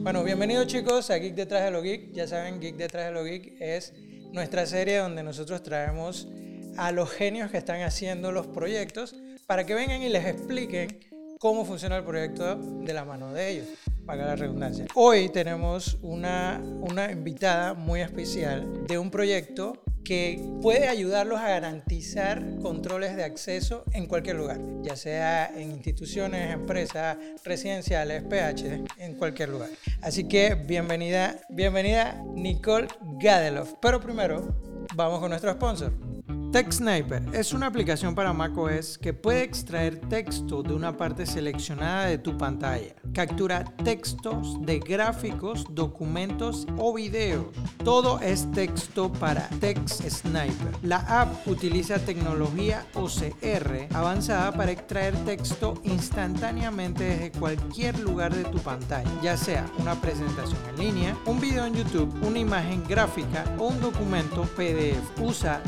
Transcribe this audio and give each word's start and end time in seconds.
Bueno, 0.00 0.22
bienvenidos 0.22 0.68
chicos 0.68 1.10
a 1.10 1.16
Geek 1.16 1.34
Detrás 1.34 1.64
de 1.64 1.70
lo 1.72 1.82
Geek. 1.82 2.12
Ya 2.12 2.26
saben, 2.28 2.60
Geek 2.60 2.76
Detrás 2.76 3.06
de 3.06 3.12
lo 3.12 3.24
Geek 3.24 3.60
es 3.60 3.92
nuestra 4.32 4.64
serie 4.64 4.98
donde 4.98 5.24
nosotros 5.24 5.62
traemos 5.62 6.28
a 6.76 6.92
los 6.92 7.10
genios 7.10 7.50
que 7.50 7.58
están 7.58 7.82
haciendo 7.82 8.30
los 8.30 8.46
proyectos 8.46 9.16
para 9.46 9.66
que 9.66 9.74
vengan 9.74 10.00
y 10.02 10.08
les 10.08 10.24
expliquen 10.24 11.00
cómo 11.40 11.64
funciona 11.64 11.96
el 11.96 12.04
proyecto 12.04 12.56
de 12.56 12.92
la 12.94 13.04
mano 13.04 13.32
de 13.32 13.50
ellos, 13.50 13.66
para 14.06 14.24
la 14.24 14.36
redundancia. 14.36 14.86
Hoy 14.94 15.30
tenemos 15.30 15.98
una, 16.00 16.62
una 16.80 17.10
invitada 17.10 17.74
muy 17.74 18.00
especial 18.00 18.86
de 18.86 18.98
un 18.98 19.10
proyecto 19.10 19.82
que 20.04 20.42
puede 20.62 20.88
ayudarlos 20.88 21.38
a 21.38 21.48
garantizar 21.48 22.42
controles 22.60 23.16
de 23.16 23.24
acceso 23.24 23.84
en 23.92 24.06
cualquier 24.06 24.36
lugar, 24.36 24.60
ya 24.82 24.96
sea 24.96 25.46
en 25.54 25.70
instituciones, 25.70 26.52
empresas, 26.52 27.16
residenciales, 27.44 28.22
PH, 28.22 28.84
en 28.98 29.14
cualquier 29.14 29.50
lugar. 29.50 29.70
Así 30.00 30.24
que 30.24 30.54
bienvenida, 30.54 31.40
bienvenida 31.48 32.22
Nicole 32.34 32.88
Gadeloff. 33.20 33.74
Pero 33.80 34.00
primero, 34.00 34.56
vamos 34.94 35.20
con 35.20 35.30
nuestro 35.30 35.52
sponsor. 35.52 36.07
TextSniper 36.50 37.22
es 37.34 37.52
una 37.52 37.66
aplicación 37.66 38.14
para 38.14 38.32
macOS 38.32 38.96
que 38.96 39.12
puede 39.12 39.42
extraer 39.42 40.00
texto 40.08 40.62
de 40.62 40.72
una 40.72 40.96
parte 40.96 41.26
seleccionada 41.26 42.06
de 42.06 42.16
tu 42.16 42.38
pantalla. 42.38 42.94
Captura 43.12 43.64
textos 43.84 44.56
de 44.62 44.78
gráficos, 44.78 45.66
documentos 45.70 46.66
o 46.78 46.94
videos. 46.94 47.44
Todo 47.84 48.18
es 48.20 48.50
texto 48.52 49.12
para 49.12 49.46
TextSniper. 49.60 50.72
La 50.82 51.00
app 51.20 51.46
utiliza 51.46 51.98
tecnología 51.98 52.86
OCR 52.94 53.88
avanzada 53.92 54.50
para 54.52 54.72
extraer 54.72 55.14
texto 55.26 55.74
instantáneamente 55.84 57.04
desde 57.04 57.32
cualquier 57.32 57.98
lugar 57.98 58.34
de 58.34 58.44
tu 58.44 58.58
pantalla, 58.60 59.10
ya 59.22 59.36
sea 59.36 59.70
una 59.78 60.00
presentación 60.00 60.58
en 60.70 60.78
línea, 60.78 61.16
un 61.26 61.40
video 61.40 61.66
en 61.66 61.74
YouTube, 61.74 62.10
una 62.26 62.38
imagen 62.38 62.82
gráfica 62.88 63.44
o 63.58 63.68
un 63.68 63.80
documento 63.82 64.44
PDF. 64.56 65.20
Usa 65.20 65.62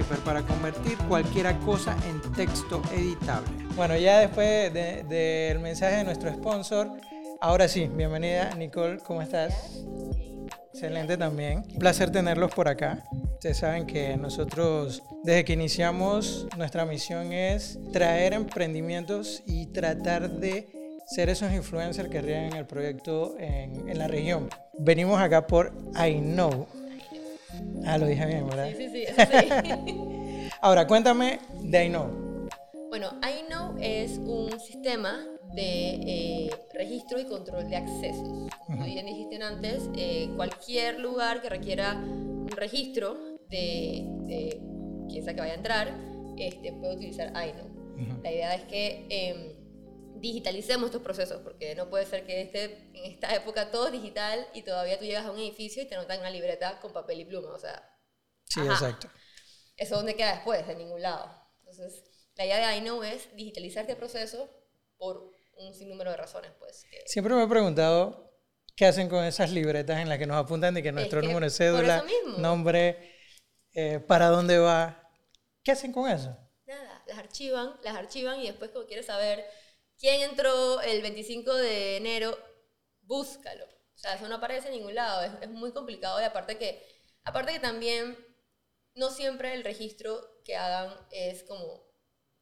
TextSniper 0.00 0.18
para 0.24 0.42
convertir 0.42 0.96
cualquier 1.08 1.54
cosa 1.58 1.96
en 2.08 2.20
texto 2.32 2.82
editable. 2.92 3.48
Bueno, 3.76 3.96
ya 3.96 4.20
después 4.20 4.72
del 4.72 5.58
mensaje 5.58 5.96
de 5.96 6.04
nuestro 6.04 6.32
sponsor, 6.32 6.90
ahora 7.40 7.68
sí, 7.68 7.88
bienvenida 7.88 8.54
Nicole, 8.54 8.98
¿cómo 8.98 9.22
estás? 9.22 9.84
Excelente 10.72 11.16
también. 11.16 11.64
Un 11.72 11.78
placer 11.78 12.10
tenerlos 12.10 12.52
por 12.52 12.68
acá. 12.68 13.04
Ustedes 13.34 13.58
saben 13.58 13.86
que 13.86 14.16
nosotros, 14.16 15.02
desde 15.24 15.44
que 15.44 15.52
iniciamos, 15.52 16.46
nuestra 16.56 16.84
misión 16.84 17.32
es 17.32 17.78
traer 17.92 18.32
emprendimientos 18.32 19.42
y 19.46 19.66
tratar 19.66 20.30
de 20.30 20.68
ser 21.06 21.28
esos 21.28 21.52
influencers 21.52 22.08
que 22.08 22.20
riegan 22.22 22.54
el 22.54 22.66
proyecto 22.66 23.34
en, 23.38 23.88
en 23.88 23.98
la 23.98 24.06
región. 24.06 24.48
Venimos 24.78 25.20
acá 25.20 25.46
por 25.46 25.72
I 25.96 26.20
Know, 26.20 26.66
Ah, 27.84 27.98
lo 27.98 28.06
dije 28.06 28.26
bien, 28.26 28.46
¿verdad? 28.46 28.68
Sí, 28.76 28.88
sí, 28.88 29.04
sí, 29.06 29.14
sí. 29.16 30.50
Ahora, 30.60 30.86
cuéntame 30.86 31.40
de 31.60 31.78
iKnow. 31.78 32.48
Bueno, 32.88 33.08
iKnow 33.22 33.76
es 33.80 34.18
un 34.18 34.58
sistema 34.60 35.24
de 35.54 35.94
eh, 35.94 36.50
registro 36.74 37.20
y 37.20 37.24
control 37.24 37.68
de 37.68 37.76
accesos. 37.76 38.48
Como 38.66 38.84
bien 38.84 39.06
dijiste 39.06 39.42
antes, 39.42 39.88
eh, 39.96 40.30
cualquier 40.36 41.00
lugar 41.00 41.40
que 41.40 41.48
requiera 41.48 41.94
un 41.94 42.48
registro 42.48 43.16
de, 43.48 44.04
de 44.26 44.60
quien 45.08 45.24
sea 45.24 45.34
que 45.34 45.40
vaya 45.40 45.54
a 45.54 45.56
entrar, 45.56 45.96
este, 46.36 46.72
puede 46.72 46.96
utilizar 46.96 47.32
iKnow. 47.34 47.68
La 48.22 48.32
idea 48.32 48.54
es 48.54 48.62
que 48.62 49.06
em, 49.10 49.59
digitalicemos 50.20 50.86
estos 50.86 51.02
procesos, 51.02 51.40
porque 51.42 51.74
no 51.74 51.88
puede 51.88 52.06
ser 52.06 52.24
que 52.24 52.42
este, 52.42 52.90
en 52.94 53.12
esta 53.12 53.34
época 53.34 53.70
todo 53.70 53.86
es 53.86 53.92
digital 53.92 54.46
y 54.54 54.62
todavía 54.62 54.98
tú 54.98 55.04
llegas 55.04 55.26
a 55.26 55.32
un 55.32 55.38
edificio 55.38 55.82
y 55.82 55.86
te 55.86 55.96
notan 55.96 56.20
una 56.20 56.30
libreta 56.30 56.78
con 56.80 56.92
papel 56.92 57.20
y 57.20 57.24
pluma, 57.24 57.50
o 57.50 57.58
sea... 57.58 57.86
Sí, 58.44 58.60
exacto. 58.60 59.08
¿Eso 59.76 59.96
dónde 59.96 60.14
queda 60.14 60.34
después? 60.34 60.68
En 60.68 60.78
ningún 60.78 61.00
lado. 61.00 61.30
Entonces, 61.60 62.04
la 62.36 62.44
idea 62.44 62.58
de 62.58 62.64
iKnow 62.64 63.02
es 63.02 63.34
digitalizar 63.36 63.82
este 63.82 63.96
proceso 63.96 64.50
por 64.96 65.32
un 65.56 65.74
sinnúmero 65.74 66.10
de 66.10 66.16
razones, 66.16 66.52
pues. 66.58 66.84
Siempre 67.06 67.34
me 67.34 67.44
he 67.44 67.48
preguntado 67.48 68.30
qué 68.76 68.86
hacen 68.86 69.08
con 69.08 69.24
esas 69.24 69.50
libretas 69.50 69.98
en 69.98 70.08
las 70.08 70.18
que 70.18 70.26
nos 70.26 70.36
apuntan 70.36 70.74
de 70.74 70.82
que 70.82 70.92
nuestro 70.92 71.22
número 71.22 71.40
de 71.40 71.50
cédula, 71.50 72.04
nombre, 72.38 73.14
eh, 73.72 74.00
para 74.00 74.28
dónde 74.28 74.58
va. 74.58 75.10
¿Qué 75.62 75.72
hacen 75.72 75.92
con 75.92 76.10
eso? 76.10 76.36
Nada, 76.66 77.02
las 77.06 77.18
archivan, 77.18 77.76
las 77.82 77.94
archivan 77.94 78.40
y 78.40 78.46
después 78.46 78.70
como 78.70 78.86
quieres 78.86 79.06
saber 79.06 79.44
¿Quién 80.00 80.22
entró 80.22 80.80
el 80.80 81.02
25 81.02 81.54
de 81.54 81.98
enero? 81.98 82.36
Búscalo. 83.02 83.64
O 83.66 83.98
sea, 83.98 84.14
eso 84.14 84.26
no 84.28 84.36
aparece 84.36 84.68
en 84.68 84.74
ningún 84.74 84.94
lado. 84.94 85.22
Es, 85.22 85.32
es 85.42 85.50
muy 85.50 85.72
complicado 85.72 86.18
y 86.20 86.24
aparte 86.24 86.56
que, 86.56 86.82
aparte 87.22 87.52
que 87.52 87.60
también 87.60 88.16
no 88.94 89.10
siempre 89.10 89.52
el 89.52 89.62
registro 89.62 90.42
que 90.42 90.56
hagan 90.56 90.90
es 91.10 91.44
como 91.44 91.84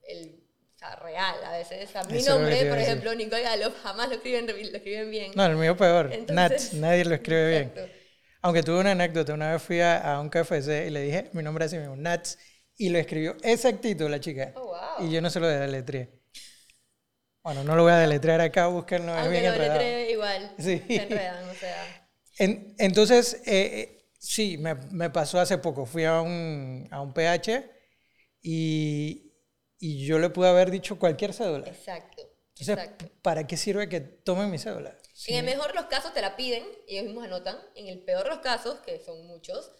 el 0.02 0.44
o 0.74 0.78
sea, 0.78 0.94
real. 0.94 1.34
A 1.44 1.50
veces, 1.50 1.90
mi 2.08 2.22
nombre, 2.22 2.64
por 2.66 2.78
ejemplo, 2.78 3.12
Nicole 3.12 3.42
Galo, 3.42 3.72
jamás 3.82 4.08
lo 4.08 4.14
escriben, 4.14 4.46
lo 4.46 4.52
escriben 4.52 5.10
bien. 5.10 5.32
No, 5.34 5.44
el 5.44 5.56
mío 5.56 5.76
peor. 5.76 6.12
Nats, 6.30 6.74
nadie 6.74 7.04
lo 7.04 7.16
escribe 7.16 7.50
bien. 7.50 7.72
Aunque 8.42 8.62
tuve 8.62 8.78
una 8.78 8.92
anécdota, 8.92 9.34
una 9.34 9.50
vez 9.50 9.60
fui 9.60 9.80
a, 9.80 10.14
a 10.14 10.20
un 10.20 10.30
KFC 10.30 10.86
y 10.86 10.90
le 10.90 11.02
dije 11.02 11.30
mi 11.32 11.42
nombre 11.42 11.64
así 11.64 11.76
mismo, 11.76 11.96
Nats, 11.96 12.38
y 12.76 12.90
lo 12.90 12.98
escribió 12.98 13.36
exactito 13.42 14.08
la 14.08 14.20
chica. 14.20 14.52
Oh, 14.54 14.66
wow. 14.66 15.08
Y 15.08 15.10
yo 15.10 15.20
no 15.20 15.28
se 15.28 15.40
lo 15.40 15.48
deletreé. 15.48 16.17
Bueno, 17.48 17.64
no 17.64 17.76
lo 17.76 17.84
voy 17.84 17.92
a 17.92 17.96
deletrear 17.96 18.42
acá, 18.42 18.66
búsquenlo. 18.66 19.10
Aunque 19.10 19.40
lo 19.40 19.52
deletreé 19.52 20.10
igual. 20.10 20.52
Sí. 20.58 20.84
Se 20.86 21.02
enredan, 21.02 21.48
o 21.48 21.54
sea. 21.54 22.10
entonces, 22.36 23.40
eh, 23.46 23.70
eh, 23.80 24.10
sí, 24.18 24.58
me, 24.58 24.74
me, 24.74 25.08
pasó 25.08 25.40
hace 25.40 25.56
poco. 25.56 25.86
Fui 25.86 26.04
a 26.04 26.20
un, 26.20 26.86
a 26.90 27.00
un 27.00 27.14
PH 27.14 27.64
y, 28.42 29.32
y, 29.78 30.04
yo 30.04 30.18
le 30.18 30.28
pude 30.28 30.46
haber 30.46 30.70
dicho 30.70 30.98
cualquier 30.98 31.32
cédula. 31.32 31.66
Exacto. 31.66 32.20
Entonces, 32.50 32.68
exacto. 32.68 33.06
¿para 33.22 33.46
qué 33.46 33.56
sirve 33.56 33.88
que 33.88 34.02
tomen 34.02 34.50
mi 34.50 34.58
cédula? 34.58 34.94
En 35.28 35.36
el 35.36 35.44
mejor 35.46 35.68
de 35.68 35.74
los 35.76 35.86
casos 35.86 36.12
te 36.12 36.20
la 36.20 36.36
piden 36.36 36.64
y 36.86 36.98
ellos 36.98 37.06
mismos 37.06 37.24
anotan. 37.24 37.56
En 37.76 37.86
el 37.86 38.00
peor 38.00 38.24
de 38.24 38.28
los 38.28 38.40
casos, 38.40 38.80
que 38.80 38.98
son 38.98 39.26
muchos, 39.26 39.70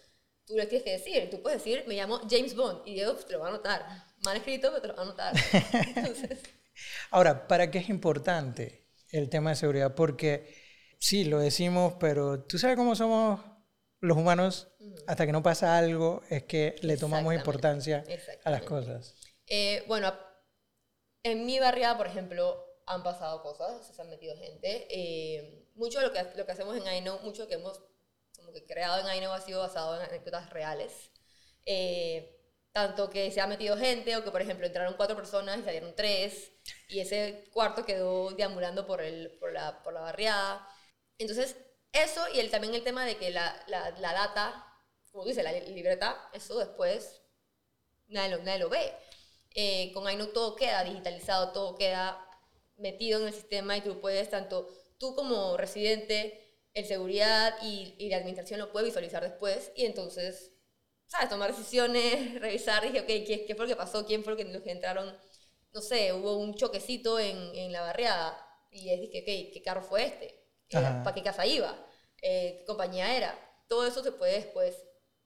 tú 0.47 0.55
les 0.55 0.67
tienes 0.69 0.83
que 0.83 0.93
decir. 0.93 1.29
Tú 1.29 1.43
puedes 1.43 1.63
decir, 1.63 1.83
me 1.87 1.93
llamo 1.93 2.19
James 2.27 2.55
Bond 2.55 2.87
y 2.87 2.95
ellos 2.95 3.27
te 3.27 3.33
lo 3.33 3.41
van 3.41 3.49
a 3.51 3.55
anotar. 3.57 3.85
Mal 4.25 4.37
escrito, 4.37 4.69
pero 4.69 4.81
te 4.81 4.87
lo 4.87 4.95
van 4.95 5.05
a 5.05 5.09
anotar. 5.09 5.35
Entonces... 5.95 6.39
Ahora, 7.11 7.47
¿para 7.47 7.71
qué 7.71 7.79
es 7.79 7.89
importante 7.89 8.87
el 9.09 9.29
tema 9.29 9.51
de 9.51 9.55
seguridad? 9.55 9.95
Porque 9.95 10.53
sí, 10.99 11.25
lo 11.25 11.39
decimos, 11.39 11.93
pero 11.99 12.43
tú 12.43 12.57
sabes 12.57 12.75
cómo 12.75 12.95
somos 12.95 13.41
los 14.01 14.17
humanos, 14.17 14.69
hasta 15.07 15.25
que 15.25 15.31
no 15.31 15.43
pasa 15.43 15.77
algo, 15.77 16.21
es 16.29 16.43
que 16.43 16.75
le 16.81 16.97
tomamos 16.97 17.33
importancia 17.33 18.03
a 18.43 18.51
las 18.51 18.61
cosas. 18.63 19.15
Eh, 19.47 19.83
bueno, 19.87 20.13
en 21.23 21.45
mi 21.45 21.59
barriada, 21.59 21.97
por 21.97 22.07
ejemplo, 22.07 22.65
han 22.85 23.03
pasado 23.03 23.41
cosas, 23.41 23.85
se 23.93 24.01
han 24.01 24.09
metido 24.09 24.37
gente. 24.37 24.87
Eh, 24.89 25.67
mucho 25.75 25.99
de 25.99 26.07
lo 26.07 26.13
que, 26.13 26.23
lo 26.35 26.45
que 26.45 26.51
hacemos 26.51 26.77
en 26.77 26.87
Aino, 26.87 27.19
mucho 27.23 27.47
que 27.47 27.55
hemos 27.55 27.81
como 28.35 28.53
que 28.53 28.65
creado 28.65 29.01
en 29.01 29.07
Aino 29.07 29.33
ha 29.33 29.41
sido 29.41 29.59
basado 29.59 29.95
en 29.95 30.07
anécdotas 30.07 30.49
reales. 30.49 31.11
Eh, 31.65 32.38
tanto 32.71 33.09
que 33.09 33.31
se 33.31 33.41
ha 33.41 33.47
metido 33.47 33.77
gente 33.77 34.15
o 34.15 34.23
que, 34.23 34.31
por 34.31 34.41
ejemplo, 34.41 34.65
entraron 34.67 34.95
cuatro 34.95 35.15
personas 35.15 35.59
y 35.59 35.63
salieron 35.63 35.95
tres 35.95 36.51
y 36.87 36.99
ese 36.99 37.45
cuarto 37.53 37.85
quedó 37.85 38.31
deambulando 38.31 38.85
por, 38.87 39.01
el, 39.01 39.31
por, 39.39 39.51
la, 39.51 39.81
por 39.83 39.93
la 39.93 40.01
barriada. 40.01 40.67
Entonces, 41.17 41.55
eso 41.91 42.21
y 42.33 42.39
el, 42.39 42.51
también 42.51 42.75
el 42.75 42.83
tema 42.83 43.05
de 43.05 43.17
que 43.17 43.31
la, 43.31 43.61
la, 43.67 43.91
la 43.99 44.13
data, 44.13 44.65
como 45.11 45.25
dice, 45.25 45.43
la 45.43 45.51
libreta, 45.51 46.29
eso 46.33 46.57
después 46.59 47.21
nadie 48.07 48.29
lo, 48.35 48.43
nadie 48.43 48.59
lo 48.59 48.69
ve. 48.69 48.93
Eh, 49.55 49.91
con 49.93 50.07
Aino 50.07 50.27
todo 50.29 50.55
queda 50.55 50.83
digitalizado, 50.83 51.51
todo 51.51 51.75
queda 51.75 52.25
metido 52.77 53.19
en 53.19 53.27
el 53.27 53.33
sistema 53.33 53.77
y 53.77 53.81
tú 53.81 53.99
puedes, 53.99 54.29
tanto 54.29 54.69
tú 54.97 55.15
como 55.15 55.57
residente, 55.57 56.45
el 56.73 56.85
seguridad 56.85 57.55
y, 57.63 57.95
y 57.97 58.09
la 58.09 58.17
administración 58.17 58.59
lo 58.59 58.71
puede 58.71 58.85
visualizar 58.85 59.23
después 59.23 59.71
y 59.75 59.85
entonces 59.85 60.51
¿sabes? 61.09 61.29
Tomar 61.29 61.51
decisiones, 61.51 62.35
revisar, 62.41 62.83
dije, 62.83 63.01
ok, 63.01 63.07
¿qué, 63.07 63.45
qué 63.45 63.55
fue 63.55 63.65
lo 63.65 63.71
que 63.71 63.75
pasó? 63.75 64.05
¿Quién 64.05 64.23
fue 64.23 64.41
los 64.41 64.63
que 64.63 64.71
entraron? 64.71 65.13
No 65.73 65.81
sé, 65.81 66.13
hubo 66.13 66.37
un 66.37 66.55
choquecito 66.55 67.19
en, 67.19 67.37
en 67.55 67.71
la 67.71 67.81
barriada 67.81 68.37
y 68.71 68.95
dije, 68.97 69.19
ok, 69.19 69.53
¿qué 69.53 69.61
carro 69.63 69.81
fue 69.83 70.05
este? 70.05 70.27
Eh, 70.69 71.01
¿Para 71.03 71.13
qué 71.13 71.23
casa 71.23 71.45
iba? 71.45 71.75
Eh, 72.21 72.57
¿Qué 72.59 72.65
compañía 72.65 73.15
era? 73.15 73.37
Todo 73.67 73.85
eso 73.85 74.03
se 74.03 74.11
puede 74.11 74.33
después 74.33 74.75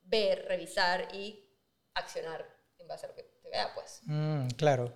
ver, 0.04 0.46
revisar 0.48 1.14
y 1.14 1.50
accionar 1.94 2.46
en 2.78 2.88
base 2.88 3.06
a 3.06 3.10
lo 3.10 3.16
que 3.16 3.24
te 3.24 3.50
vea, 3.50 3.74
pues. 3.74 4.02
Mm, 4.06 4.48
claro. 4.58 4.94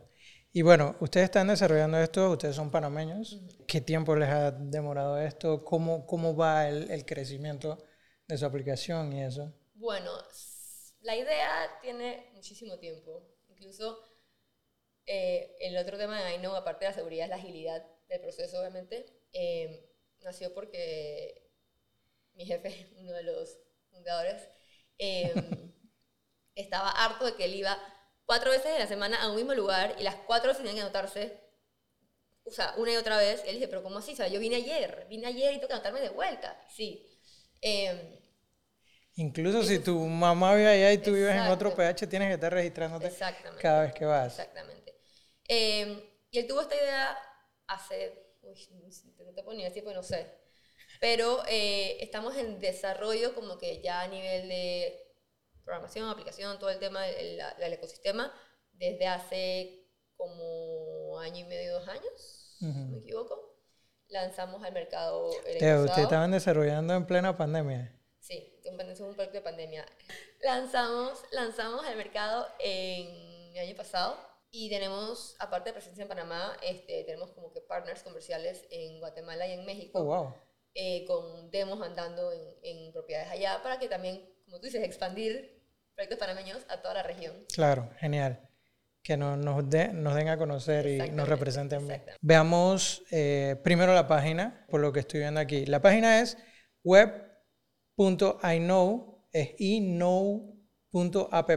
Y 0.52 0.62
bueno, 0.64 0.96
ustedes 1.02 1.26
están 1.26 1.48
desarrollando 1.48 1.98
esto, 2.00 2.32
ustedes 2.32 2.56
son 2.56 2.72
panameños. 2.72 3.40
¿Qué 3.68 3.82
tiempo 3.82 4.16
les 4.16 4.30
ha 4.30 4.52
demorado 4.52 5.20
esto? 5.20 5.64
¿Cómo, 5.64 6.06
cómo 6.08 6.36
va 6.36 6.68
el, 6.68 6.90
el 6.90 7.06
crecimiento 7.06 7.78
de 8.28 8.38
su 8.38 8.46
aplicación 8.46 9.14
y 9.14 9.24
eso? 9.24 9.54
Bueno, 9.76 10.12
la 11.08 11.16
idea 11.16 11.80
tiene 11.82 12.30
muchísimo 12.34 12.78
tiempo. 12.80 13.24
Incluso 13.48 13.98
eh, 15.06 15.56
el 15.62 15.78
otro 15.78 15.98
tema 15.98 16.22
de 16.22 16.34
iKnow, 16.34 16.54
aparte 16.54 16.84
de 16.84 16.92
la 16.92 16.96
seguridad, 16.96 17.24
es 17.24 17.30
la 17.30 17.38
agilidad 17.38 17.82
del 18.10 18.20
proceso, 18.20 18.60
obviamente. 18.60 19.06
Eh, 19.32 19.90
nació 20.20 20.54
porque 20.54 21.50
mi 22.34 22.46
jefe, 22.46 22.90
uno 23.00 23.14
de 23.14 23.24
los 23.24 23.58
fundadores, 23.90 24.50
em, 24.98 25.74
estaba 26.56 26.90
harto 26.92 27.24
de 27.24 27.36
que 27.36 27.46
él 27.46 27.56
iba 27.56 27.78
cuatro 28.26 28.52
veces 28.52 28.74
en 28.74 28.80
la 28.80 28.88
semana 28.88 29.24
a 29.24 29.30
un 29.30 29.38
mismo 29.38 29.54
lugar 29.54 29.96
y 29.98 30.04
las 30.04 30.16
cuatro 30.16 30.54
tenían 30.54 30.76
que 30.76 30.82
anotarse, 30.82 31.40
o 32.44 32.52
sea, 32.52 32.74
una 32.76 32.92
y 32.92 32.98
otra 32.98 33.18
vez. 33.18 33.44
Y 33.46 33.50
él 33.50 33.56
dice, 33.56 33.70
pero 33.70 33.82
¿cómo 33.82 34.00
así? 34.00 34.12
O 34.12 34.16
sea, 34.18 34.28
yo 34.28 34.42
vine 34.42 34.58
ayer, 34.58 35.08
vine 35.10 35.28
ayer 35.28 35.54
y 35.54 35.56
tengo 35.56 35.70
que 35.70 35.74
anotarme 35.76 36.02
de 36.02 36.10
vuelta. 36.10 36.66
Sí. 36.70 37.18
Em, 37.62 38.27
Incluso 39.18 39.64
si 39.64 39.80
tu 39.80 39.98
mamá 40.00 40.54
vive 40.54 40.70
allá 40.70 40.94
y 40.94 41.00
tú 41.00 41.12
vives 41.12 41.36
en 41.36 41.48
otro. 41.48 41.76
PH, 41.76 42.06
tienes 42.06 42.28
que 42.28 42.36
estar 42.36 42.54
registrándote 42.54 43.12
cada 43.60 43.82
vez 43.82 43.94
que 43.94 44.06
vas. 44.06 44.38
Exactamente. 44.40 44.96
Eh, 45.48 46.08
y 46.30 46.38
él 46.38 46.46
tuvo 46.46 46.62
esta 46.62 46.76
idea 46.76 47.18
hace, 47.66 48.14
uy, 48.44 48.68
no 49.26 49.34
te 49.34 49.44
ni 49.56 49.64
decir, 49.64 49.84
pues 49.84 49.96
no 49.96 50.04
sé. 50.04 50.28
Pero 51.00 51.44
eh, 51.48 51.98
estamos 52.00 52.38
en 52.38 52.60
desarrollo 52.60 53.34
como 53.34 53.58
que 53.58 53.82
ya 53.82 54.02
a 54.02 54.08
nivel 54.08 54.50
de 54.50 55.04
programación, 55.64 56.08
aplicación, 56.10 56.60
todo 56.60 56.70
el 56.70 56.78
tema 56.78 57.04
del, 57.04 57.42
del 57.58 57.74
ecosistema, 57.74 58.32
desde 58.74 59.08
hace 59.08 59.90
como 60.16 61.20
año 61.20 61.46
y 61.46 61.50
medio, 61.50 61.80
dos 61.80 61.88
años, 61.88 62.56
si 62.60 62.66
no 62.66 62.86
me 62.92 63.00
equivoco. 63.00 63.56
Lanzamos 64.10 64.64
al 64.64 64.74
mercado 64.74 65.32
el 65.46 65.56
ustedes 65.56 65.98
estaban 65.98 66.32
desarrollando 66.32 66.94
en 66.94 67.08
plena 67.08 67.36
pandemia. 67.36 67.97
Sí, 68.28 68.60
es 68.62 69.00
un 69.00 69.14
proyecto 69.14 69.38
de 69.38 69.42
pandemia. 69.42 69.86
Lanzamos, 70.42 71.24
lanzamos 71.32 71.86
al 71.86 71.96
mercado 71.96 72.46
en 72.60 73.56
el 73.56 73.60
año 73.60 73.76
pasado 73.76 74.18
y 74.52 74.70
tenemos, 74.70 75.36
aparte 75.40 75.70
de 75.70 75.74
presencia 75.74 76.02
en 76.04 76.08
Panamá, 76.10 76.58
este, 76.62 77.04
tenemos 77.06 77.32
como 77.32 77.52
que 77.54 77.62
partners 77.62 78.04
comerciales 78.04 78.66
en 78.70 79.00
Guatemala 79.00 79.48
y 79.48 79.54
en 79.54 79.66
México, 79.66 80.00
Oh, 80.00 80.04
wow. 80.04 80.34
eh, 80.74 81.06
con 81.06 81.50
demos 81.52 81.82
andando 81.82 82.32
en, 82.32 82.42
en 82.64 82.92
propiedades 82.94 83.30
allá 83.32 83.62
para 83.64 83.80
que 83.80 83.88
también, 83.88 84.30
como 84.46 84.58
tú 84.60 84.66
dices, 84.66 84.84
expandir 84.84 85.64
proyectos 85.96 86.20
panameños 86.20 86.66
a 86.70 86.82
toda 86.82 86.96
la 86.96 87.04
región. 87.04 87.46
Claro, 87.54 87.90
genial. 87.98 88.42
Que 89.04 89.16
nos, 89.16 89.38
nos, 89.38 89.70
de- 89.70 89.88
nos 89.94 90.16
den 90.16 90.28
a 90.28 90.38
conocer 90.38 90.86
y 90.86 90.98
nos 91.12 91.30
representen 91.30 91.88
bien. 91.88 92.04
Veamos 92.22 93.04
eh, 93.10 93.56
primero 93.64 93.94
la 93.96 94.06
página, 94.08 94.66
por 94.70 94.82
lo 94.82 94.92
que 94.92 95.00
estoy 95.00 95.22
viendo 95.22 95.40
aquí. 95.40 95.66
La 95.66 95.82
página 95.82 96.20
es 96.20 96.38
web.iknow, 97.98 99.26
es 99.32 99.50
iknow.app. 99.58 101.50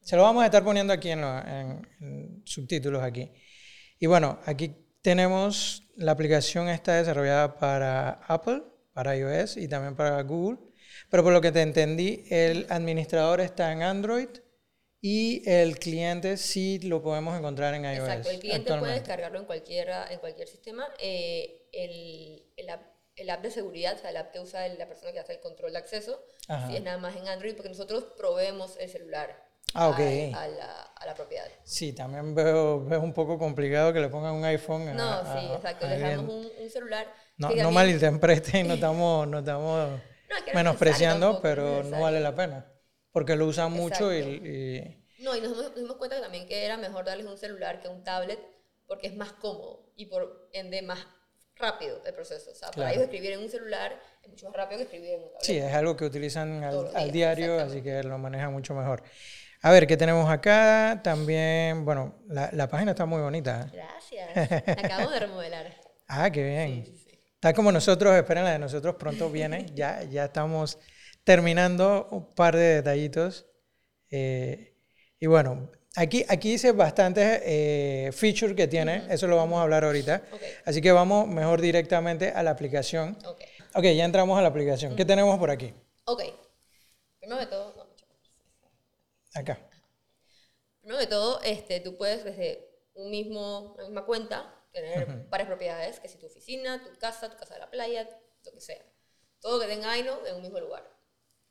Se 0.00 0.16
lo 0.16 0.22
vamos 0.22 0.42
a 0.42 0.46
estar 0.46 0.64
poniendo 0.64 0.92
aquí 0.92 1.10
en, 1.10 1.20
lo- 1.20 1.38
en- 1.38 1.88
en 2.00 2.42
subtítulos 2.44 3.02
aquí. 3.02 3.30
Y 3.98 4.06
bueno, 4.06 4.38
aquí 4.46 4.74
tenemos 5.00 5.82
la 5.96 6.12
aplicación 6.12 6.68
está 6.68 6.94
desarrollada 6.96 7.56
para 7.58 8.10
Apple, 8.26 8.62
para 8.92 9.16
iOS 9.16 9.56
y 9.56 9.68
también 9.68 9.94
para 9.96 10.20
Google. 10.22 10.58
Pero 11.10 11.22
por 11.22 11.32
lo 11.32 11.40
que 11.40 11.52
te 11.52 11.62
entendí, 11.62 12.24
el 12.30 12.66
administrador 12.68 13.40
está 13.40 13.72
en 13.72 13.82
Android 13.82 14.28
y 15.00 15.42
el 15.48 15.78
cliente 15.78 16.36
sí 16.36 16.78
lo 16.80 17.02
podemos 17.02 17.36
encontrar 17.38 17.74
en 17.74 17.84
iOS. 17.84 17.98
Exacto, 17.98 18.30
el 18.30 18.38
cliente 18.40 18.76
puede 18.78 18.92
descargarlo 18.94 19.38
en, 19.38 19.44
cualquiera, 19.46 20.12
en 20.12 20.18
cualquier 20.20 20.48
sistema. 20.48 20.86
Eh, 21.00 21.68
el, 21.72 22.42
el, 22.56 22.70
app, 22.70 22.82
el 23.16 23.30
app 23.30 23.42
de 23.42 23.50
seguridad, 23.50 23.94
o 23.94 23.98
sea, 23.98 24.10
el 24.10 24.16
app 24.16 24.32
que 24.32 24.40
usa 24.40 24.66
la 24.68 24.86
persona 24.88 25.12
que 25.12 25.20
hace 25.20 25.34
el 25.34 25.40
control 25.40 25.72
de 25.72 25.78
acceso, 25.78 26.24
Ajá. 26.48 26.68
si 26.68 26.76
es 26.76 26.82
nada 26.82 26.98
más 26.98 27.14
en 27.16 27.28
Android, 27.28 27.54
porque 27.54 27.68
nosotros 27.68 28.04
proveemos 28.16 28.76
el 28.78 28.88
celular 28.88 29.50
Ah, 29.74 29.88
ok. 29.88 29.98
a, 30.34 30.42
a 30.42 30.48
la, 30.48 30.82
a 30.82 31.06
la 31.06 31.14
propiedad. 31.14 31.46
Sí, 31.64 31.92
también 31.92 32.34
veo, 32.34 32.84
veo 32.84 33.00
un 33.00 33.12
poco 33.12 33.38
complicado 33.38 33.92
que 33.92 34.00
le 34.00 34.08
pongan 34.08 34.34
un 34.34 34.44
iPhone 34.44 34.88
a- 34.88 34.94
No, 34.94 35.22
sí, 35.40 35.46
exacto. 35.54 35.86
alguien. 35.86 36.16
damos 36.16 36.34
un, 36.34 36.50
un 36.58 36.70
celular. 36.70 37.06
No, 37.38 37.48
no 37.48 37.54
también- 37.54 37.74
malinterpreten, 37.74 38.68
no 38.68 38.74
estamos, 38.74 39.28
no 39.28 39.38
estamos 39.38 39.90
No, 39.90 40.36
menospreciando, 40.54 41.26
tampoco, 41.26 41.42
pero 41.42 41.82
no 41.84 42.00
vale 42.00 42.20
la 42.20 42.34
pena. 42.34 42.66
Porque 43.12 43.36
lo 43.36 43.46
usan 43.46 43.72
mucho 43.72 44.12
y, 44.12 44.18
y- 44.18 45.22
No, 45.22 45.36
y 45.36 45.40
nos 45.40 45.50
dimos, 45.52 45.64
nos 45.70 45.74
dimos 45.76 45.96
cuenta 45.96 46.16
que 46.16 46.22
también 46.22 46.46
que 46.46 46.64
era 46.64 46.76
mejor 46.78 47.04
darles 47.04 47.26
un 47.26 47.36
celular 47.38 47.80
que 47.80 47.88
un 47.88 48.02
tablet 48.04 48.40
porque 48.86 49.06
es 49.06 49.14
más 49.14 49.32
cómodo 49.34 49.92
y 49.96 50.06
por 50.06 50.48
ende 50.52 50.82
más 50.82 50.98
rápido 51.62 52.02
el 52.04 52.12
proceso. 52.14 52.50
O 52.50 52.54
sea, 52.54 52.68
Claro. 52.68 52.74
para 52.82 52.90
ellos 52.92 53.04
escribir 53.04 53.32
en 53.32 53.40
un 53.40 53.48
celular 53.48 53.98
es 54.22 54.28
mucho 54.28 54.46
más 54.46 54.56
rápido 54.56 54.78
que 54.78 54.84
escribir 54.84 55.10
en 55.14 55.20
un 55.22 55.28
sí, 55.40 55.56
es 55.56 55.72
algo 55.72 55.96
que 55.96 56.04
utilizan 56.04 56.62
al, 56.64 56.74
los 56.74 56.94
al 56.94 57.10
días, 57.10 57.36
diario, 57.36 57.58
así 57.60 57.80
que 57.82 58.02
lo 58.02 58.18
manejan 58.18 58.52
mucho 58.52 58.74
mejor. 58.74 59.02
A 59.62 59.70
ver, 59.70 59.86
¿qué 59.86 59.96
tenemos 59.96 60.28
acá? 60.28 61.00
También, 61.04 61.84
bueno, 61.84 62.16
la, 62.28 62.50
la 62.52 62.68
página 62.68 62.90
está 62.90 63.06
muy 63.06 63.22
bonita. 63.22 63.70
¿eh? 63.72 63.76
Gracias. 63.76 64.66
La 64.66 64.72
acabamos 64.84 65.12
de 65.12 65.20
remodelar. 65.20 65.66
Ah, 66.14 66.30
qué 66.30 66.42
bien. 66.44 66.84
Sí, 66.84 66.92
sí, 66.92 67.04
sí. 67.10 67.18
Está 67.36 67.54
como 67.54 67.72
nosotros, 67.72 68.14
esperen, 68.14 68.44
la 68.44 68.50
de 68.52 68.58
nosotros 68.58 68.96
pronto 68.96 69.30
viene. 69.30 69.64
ya, 69.74 70.02
ya 70.02 70.24
estamos 70.26 70.78
terminando 71.24 72.06
un 72.10 72.28
par 72.34 72.54
de 72.54 72.74
detallitos. 72.82 73.46
Eh, 74.10 74.74
y 75.18 75.26
bueno, 75.26 75.70
aquí, 75.96 76.24
aquí 76.28 76.52
dice 76.52 76.72
bastantes 76.72 77.40
eh, 77.44 78.10
features 78.12 78.54
que 78.54 78.66
tiene, 78.66 79.06
eso 79.10 79.26
lo 79.26 79.36
vamos 79.36 79.58
a 79.58 79.62
hablar 79.62 79.84
ahorita. 79.84 80.22
Ok. 80.32 80.42
Así 80.64 80.80
que 80.80 80.92
vamos 80.92 81.28
mejor 81.28 81.60
directamente 81.60 82.30
a 82.30 82.42
la 82.42 82.50
aplicación. 82.50 83.16
Ok. 83.24 83.40
Ok, 83.74 83.84
ya 83.84 84.04
entramos 84.04 84.38
a 84.38 84.42
la 84.42 84.48
aplicación. 84.48 84.94
¿Qué 84.96 85.04
tenemos 85.04 85.38
por 85.38 85.50
aquí? 85.50 85.72
Ok. 86.04 86.22
Primero 87.18 87.40
de 87.40 87.46
todo, 87.46 87.74
no, 87.76 87.84
mucho. 87.86 88.04
Acá. 89.34 89.58
Primero 90.80 90.98
de 90.98 91.06
todo, 91.06 91.40
este, 91.42 91.80
tú 91.80 91.96
puedes 91.96 92.24
desde 92.24 92.68
un 92.94 93.10
mismo, 93.10 93.72
una 93.74 93.84
misma 93.84 94.04
cuenta 94.04 94.54
tener 94.72 95.06
varias 95.28 95.48
propiedades, 95.48 96.00
que 96.00 96.08
si 96.08 96.18
tu 96.18 96.26
oficina, 96.26 96.82
tu 96.82 96.98
casa, 96.98 97.30
tu 97.30 97.36
casa 97.36 97.54
de 97.54 97.60
la 97.60 97.70
playa, 97.70 98.08
lo 98.44 98.52
que 98.52 98.60
sea. 98.60 98.84
Todo 99.40 99.60
que 99.60 99.66
tenga 99.66 99.90
Aino 99.92 100.18
en 100.26 100.36
un 100.36 100.42
mismo 100.42 100.58
lugar. 100.60 100.88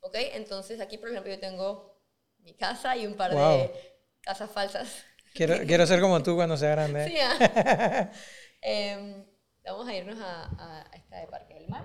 ¿Ok? 0.00 0.14
Entonces 0.16 0.80
aquí, 0.80 0.98
por 0.98 1.08
ejemplo, 1.10 1.32
yo 1.32 1.40
tengo 1.40 2.00
mi 2.38 2.54
casa 2.54 2.96
y 2.96 3.06
un 3.06 3.14
par 3.14 3.32
Wow. 3.32 3.58
de 3.58 3.91
casas 4.22 4.50
falsas. 4.50 5.04
Quiero, 5.34 5.56
quiero 5.66 5.86
ser 5.86 6.00
como 6.00 6.22
tú 6.22 6.34
cuando 6.34 6.56
sea 6.56 6.70
grande. 6.70 7.08
Sí, 7.08 7.16
ah. 7.20 8.10
Em, 8.64 9.24
vamos 9.64 9.88
a 9.88 9.94
irnos 9.94 10.20
a, 10.20 10.44
a 10.44 10.90
esta 10.94 11.18
de 11.18 11.26
Parque 11.26 11.54
del 11.54 11.68
Mar. 11.68 11.84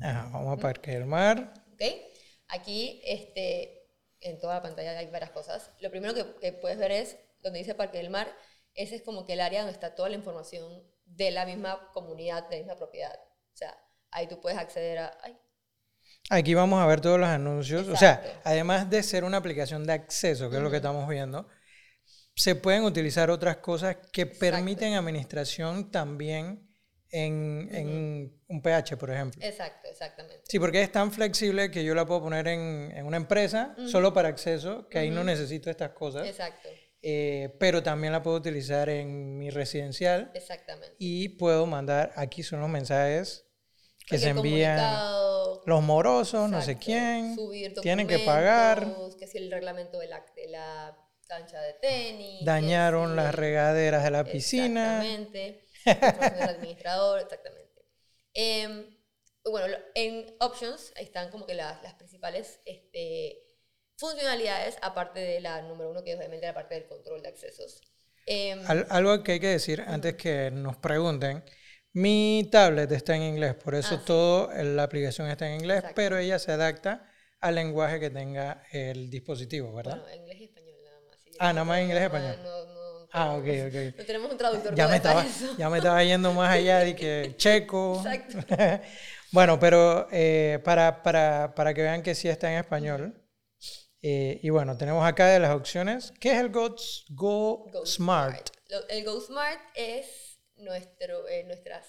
Ajá, 0.00 0.28
vamos 0.32 0.58
a 0.58 0.60
Parque 0.60 0.92
del 0.92 1.06
Mar. 1.06 1.54
¿Ok? 1.74 1.82
Aquí, 2.48 3.00
este, 3.04 3.88
en 4.20 4.38
toda 4.40 4.54
la 4.56 4.62
pantalla 4.62 4.98
hay 4.98 5.06
varias 5.06 5.30
cosas. 5.30 5.70
Lo 5.80 5.90
primero 5.90 6.14
que, 6.14 6.34
que 6.40 6.52
puedes 6.52 6.78
ver 6.78 6.90
es 6.90 7.18
donde 7.42 7.60
dice 7.60 7.74
Parque 7.74 7.98
del 7.98 8.10
Mar. 8.10 8.26
Ese 8.74 8.96
es 8.96 9.02
como 9.02 9.24
que 9.24 9.34
el 9.34 9.40
área 9.40 9.60
donde 9.60 9.74
está 9.74 9.94
toda 9.94 10.08
la 10.08 10.16
información 10.16 10.82
de 11.04 11.30
la 11.30 11.46
misma 11.46 11.90
comunidad, 11.92 12.48
de 12.48 12.56
la 12.56 12.62
misma 12.62 12.76
propiedad. 12.76 13.14
O 13.14 13.56
sea, 13.56 13.76
ahí 14.10 14.26
tú 14.26 14.40
puedes 14.40 14.58
acceder 14.58 14.98
a... 14.98 15.18
ay, 15.22 15.38
Aquí 16.30 16.54
vamos 16.54 16.80
a 16.80 16.86
ver 16.86 17.00
todos 17.00 17.18
los 17.18 17.28
anuncios. 17.28 17.88
O 17.88 17.96
sea, 17.96 18.14
Exacto. 18.14 18.40
además 18.44 18.90
de 18.90 19.02
ser 19.02 19.24
una 19.24 19.36
aplicación 19.38 19.86
de 19.86 19.92
acceso, 19.94 20.50
que 20.50 20.56
es 20.56 20.62
lo 20.62 20.70
que 20.70 20.76
estamos 20.76 21.08
viendo, 21.08 21.46
se 22.38 22.54
pueden 22.54 22.84
utilizar 22.84 23.30
otras 23.30 23.56
cosas 23.56 23.96
que 24.12 24.24
permiten 24.24 24.94
administración 24.94 25.90
también 25.90 26.64
en, 27.10 27.68
en 27.72 28.32
un 28.48 28.62
PH, 28.62 28.96
por 28.96 29.10
ejemplo. 29.10 29.44
exacto, 29.44 29.88
exactamente. 29.88 30.44
Sí, 30.48 30.58
porque 30.60 30.82
es 30.82 30.92
tan 30.92 31.10
flexible 31.10 31.70
que 31.70 31.82
yo 31.82 31.94
la 31.96 32.06
puedo 32.06 32.22
poner 32.22 32.46
en, 32.46 32.92
en 32.94 33.06
una 33.06 33.16
empresa 33.16 33.74
solo 33.90 34.12
para 34.12 34.28
acceso, 34.28 34.88
que 34.88 34.98
ahí 35.00 35.10
no 35.10 35.24
necesito 35.24 35.68
estas 35.68 35.90
cosas, 35.90 36.28
Exacto, 36.28 36.68
eh, 37.02 37.56
pero 37.58 37.82
también 37.82 38.12
la 38.12 38.22
puedo 38.22 38.36
utilizar 38.36 38.88
en 38.88 39.36
mi 39.36 39.50
residencial 39.50 40.30
exactamente. 40.34 40.94
y 40.98 41.30
puedo 41.30 41.66
mandar, 41.66 42.12
aquí 42.14 42.44
son 42.44 42.60
los 42.60 42.68
mensajes 42.68 43.46
que 44.06 44.18
se 44.18 44.28
envían 44.28 44.78
los 45.66 45.82
morosos, 45.82 46.48
no 46.48 46.62
sé 46.62 46.78
quién, 46.78 47.34
subir 47.34 47.74
tienen 47.80 48.06
que 48.06 48.20
pagar, 48.20 48.86
Que 49.18 49.26
si 49.26 49.38
el 49.38 49.50
reglamento 49.50 49.98
de 49.98 50.06
la, 50.06 50.24
de 50.36 50.48
la 50.48 51.07
cancha 51.28 51.60
de 51.60 51.74
tenis. 51.74 52.44
dañaron 52.44 53.14
las 53.16 53.34
regaderas 53.34 54.02
de 54.04 54.10
la 54.10 54.24
piscina. 54.24 55.04
Exactamente. 55.04 55.64
del 55.84 56.48
administrador, 56.48 57.20
exactamente. 57.20 57.82
Em, 58.34 58.96
bueno, 59.44 59.76
en 59.94 60.34
Options, 60.40 60.92
ahí 60.96 61.04
están 61.04 61.30
como 61.30 61.46
que 61.46 61.54
las, 61.54 61.82
las 61.82 61.94
principales 61.94 62.60
este, 62.66 63.44
funcionalidades, 63.96 64.76
aparte 64.82 65.20
de 65.20 65.40
la 65.40 65.62
número 65.62 65.90
uno, 65.90 66.02
que 66.04 66.12
es 66.12 66.18
obviamente 66.18 66.46
la 66.46 66.54
parte 66.54 66.74
del 66.74 66.86
control 66.86 67.22
de 67.22 67.28
accesos. 67.28 67.80
Em, 68.26 68.60
Al- 68.66 68.86
algo 68.90 69.22
que 69.22 69.32
hay 69.32 69.40
que 69.40 69.48
decir 69.48 69.80
antes 69.86 70.14
que 70.16 70.50
nos 70.50 70.76
pregunten, 70.76 71.42
mi 71.94 72.48
tablet 72.52 72.92
está 72.92 73.16
en 73.16 73.22
inglés, 73.22 73.54
por 73.54 73.74
eso 73.74 73.94
Ah, 73.94 73.98
sí. 73.98 74.04
todo 74.06 74.52
en 74.52 74.76
la 74.76 74.82
aplicación 74.84 75.28
está 75.28 75.48
en 75.48 75.54
inglés, 75.60 75.78
Exacto. 75.78 75.94
pero 75.96 76.18
ella 76.18 76.38
se 76.38 76.52
adapta 76.52 77.10
al 77.40 77.54
lenguaje 77.54 77.98
que 78.00 78.10
tenga 78.10 78.62
el 78.72 79.08
dispositivo, 79.10 79.72
¿verdad? 79.72 80.00
bueno, 80.02 80.14
inglés 80.14 80.40
y 80.40 80.44
español 80.44 80.76
nada 80.84 81.00
más. 81.08 81.18
sí, 81.24 81.27
Ah, 81.38 81.52
nada 81.52 81.64
más 81.64 81.80
inglés 81.80 82.00
y 82.00 82.04
español. 82.04 82.36
no- 82.42 82.64
no- 82.66 82.74
no 83.04 83.08
ah, 83.12 83.34
ok, 83.36 83.44
ok. 83.68 83.96
No 83.98 84.04
tenemos 84.04 84.30
un 84.32 84.38
traductor 84.38 84.74
Ya 84.74 84.88
me, 84.88 84.96
estaba, 84.96 85.24
eso. 85.24 85.56
ya 85.56 85.70
me 85.70 85.78
estaba 85.78 86.02
yendo 86.04 86.32
más 86.32 86.50
allá 86.52 86.78
de 86.80 86.94
que 86.96 87.34
checo. 87.38 87.96
Exacto. 88.04 88.38
bueno, 89.32 89.58
pero 89.58 90.08
eh, 90.12 90.60
para, 90.64 91.02
para, 91.02 91.54
para 91.54 91.72
que 91.74 91.82
vean 91.82 92.02
que 92.02 92.14
sí 92.14 92.28
está 92.28 92.52
en 92.52 92.58
español. 92.58 93.14
eh, 94.02 94.38
y 94.42 94.50
bueno, 94.50 94.76
tenemos 94.76 95.04
acá 95.06 95.26
de 95.28 95.40
las 95.40 95.54
opciones. 95.54 96.12
¿Qué 96.20 96.32
es 96.32 96.38
el 96.38 96.50
Go, 96.50 96.74
Go, 97.10 97.66
Go 97.72 97.86
Smart? 97.86 98.50
El 98.90 99.04
Go 99.04 99.20
Smart 99.20 99.60
es 99.74 100.38
nuestro, 100.56 101.26
eh, 101.28 101.44
nuestras 101.44 101.86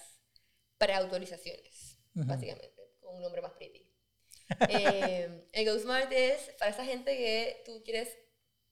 preautorizaciones. 0.78 1.98
básicamente, 2.14 2.74
con 3.00 3.14
un 3.16 3.22
nombre 3.22 3.42
más 3.42 3.52
pretty. 3.52 3.86
Eh, 4.68 5.44
el 5.52 5.64
Go 5.70 5.78
Smart 5.78 6.10
es 6.12 6.40
para 6.58 6.72
esa 6.72 6.84
gente 6.84 7.16
que 7.16 7.62
tú 7.64 7.82
quieres 7.84 8.08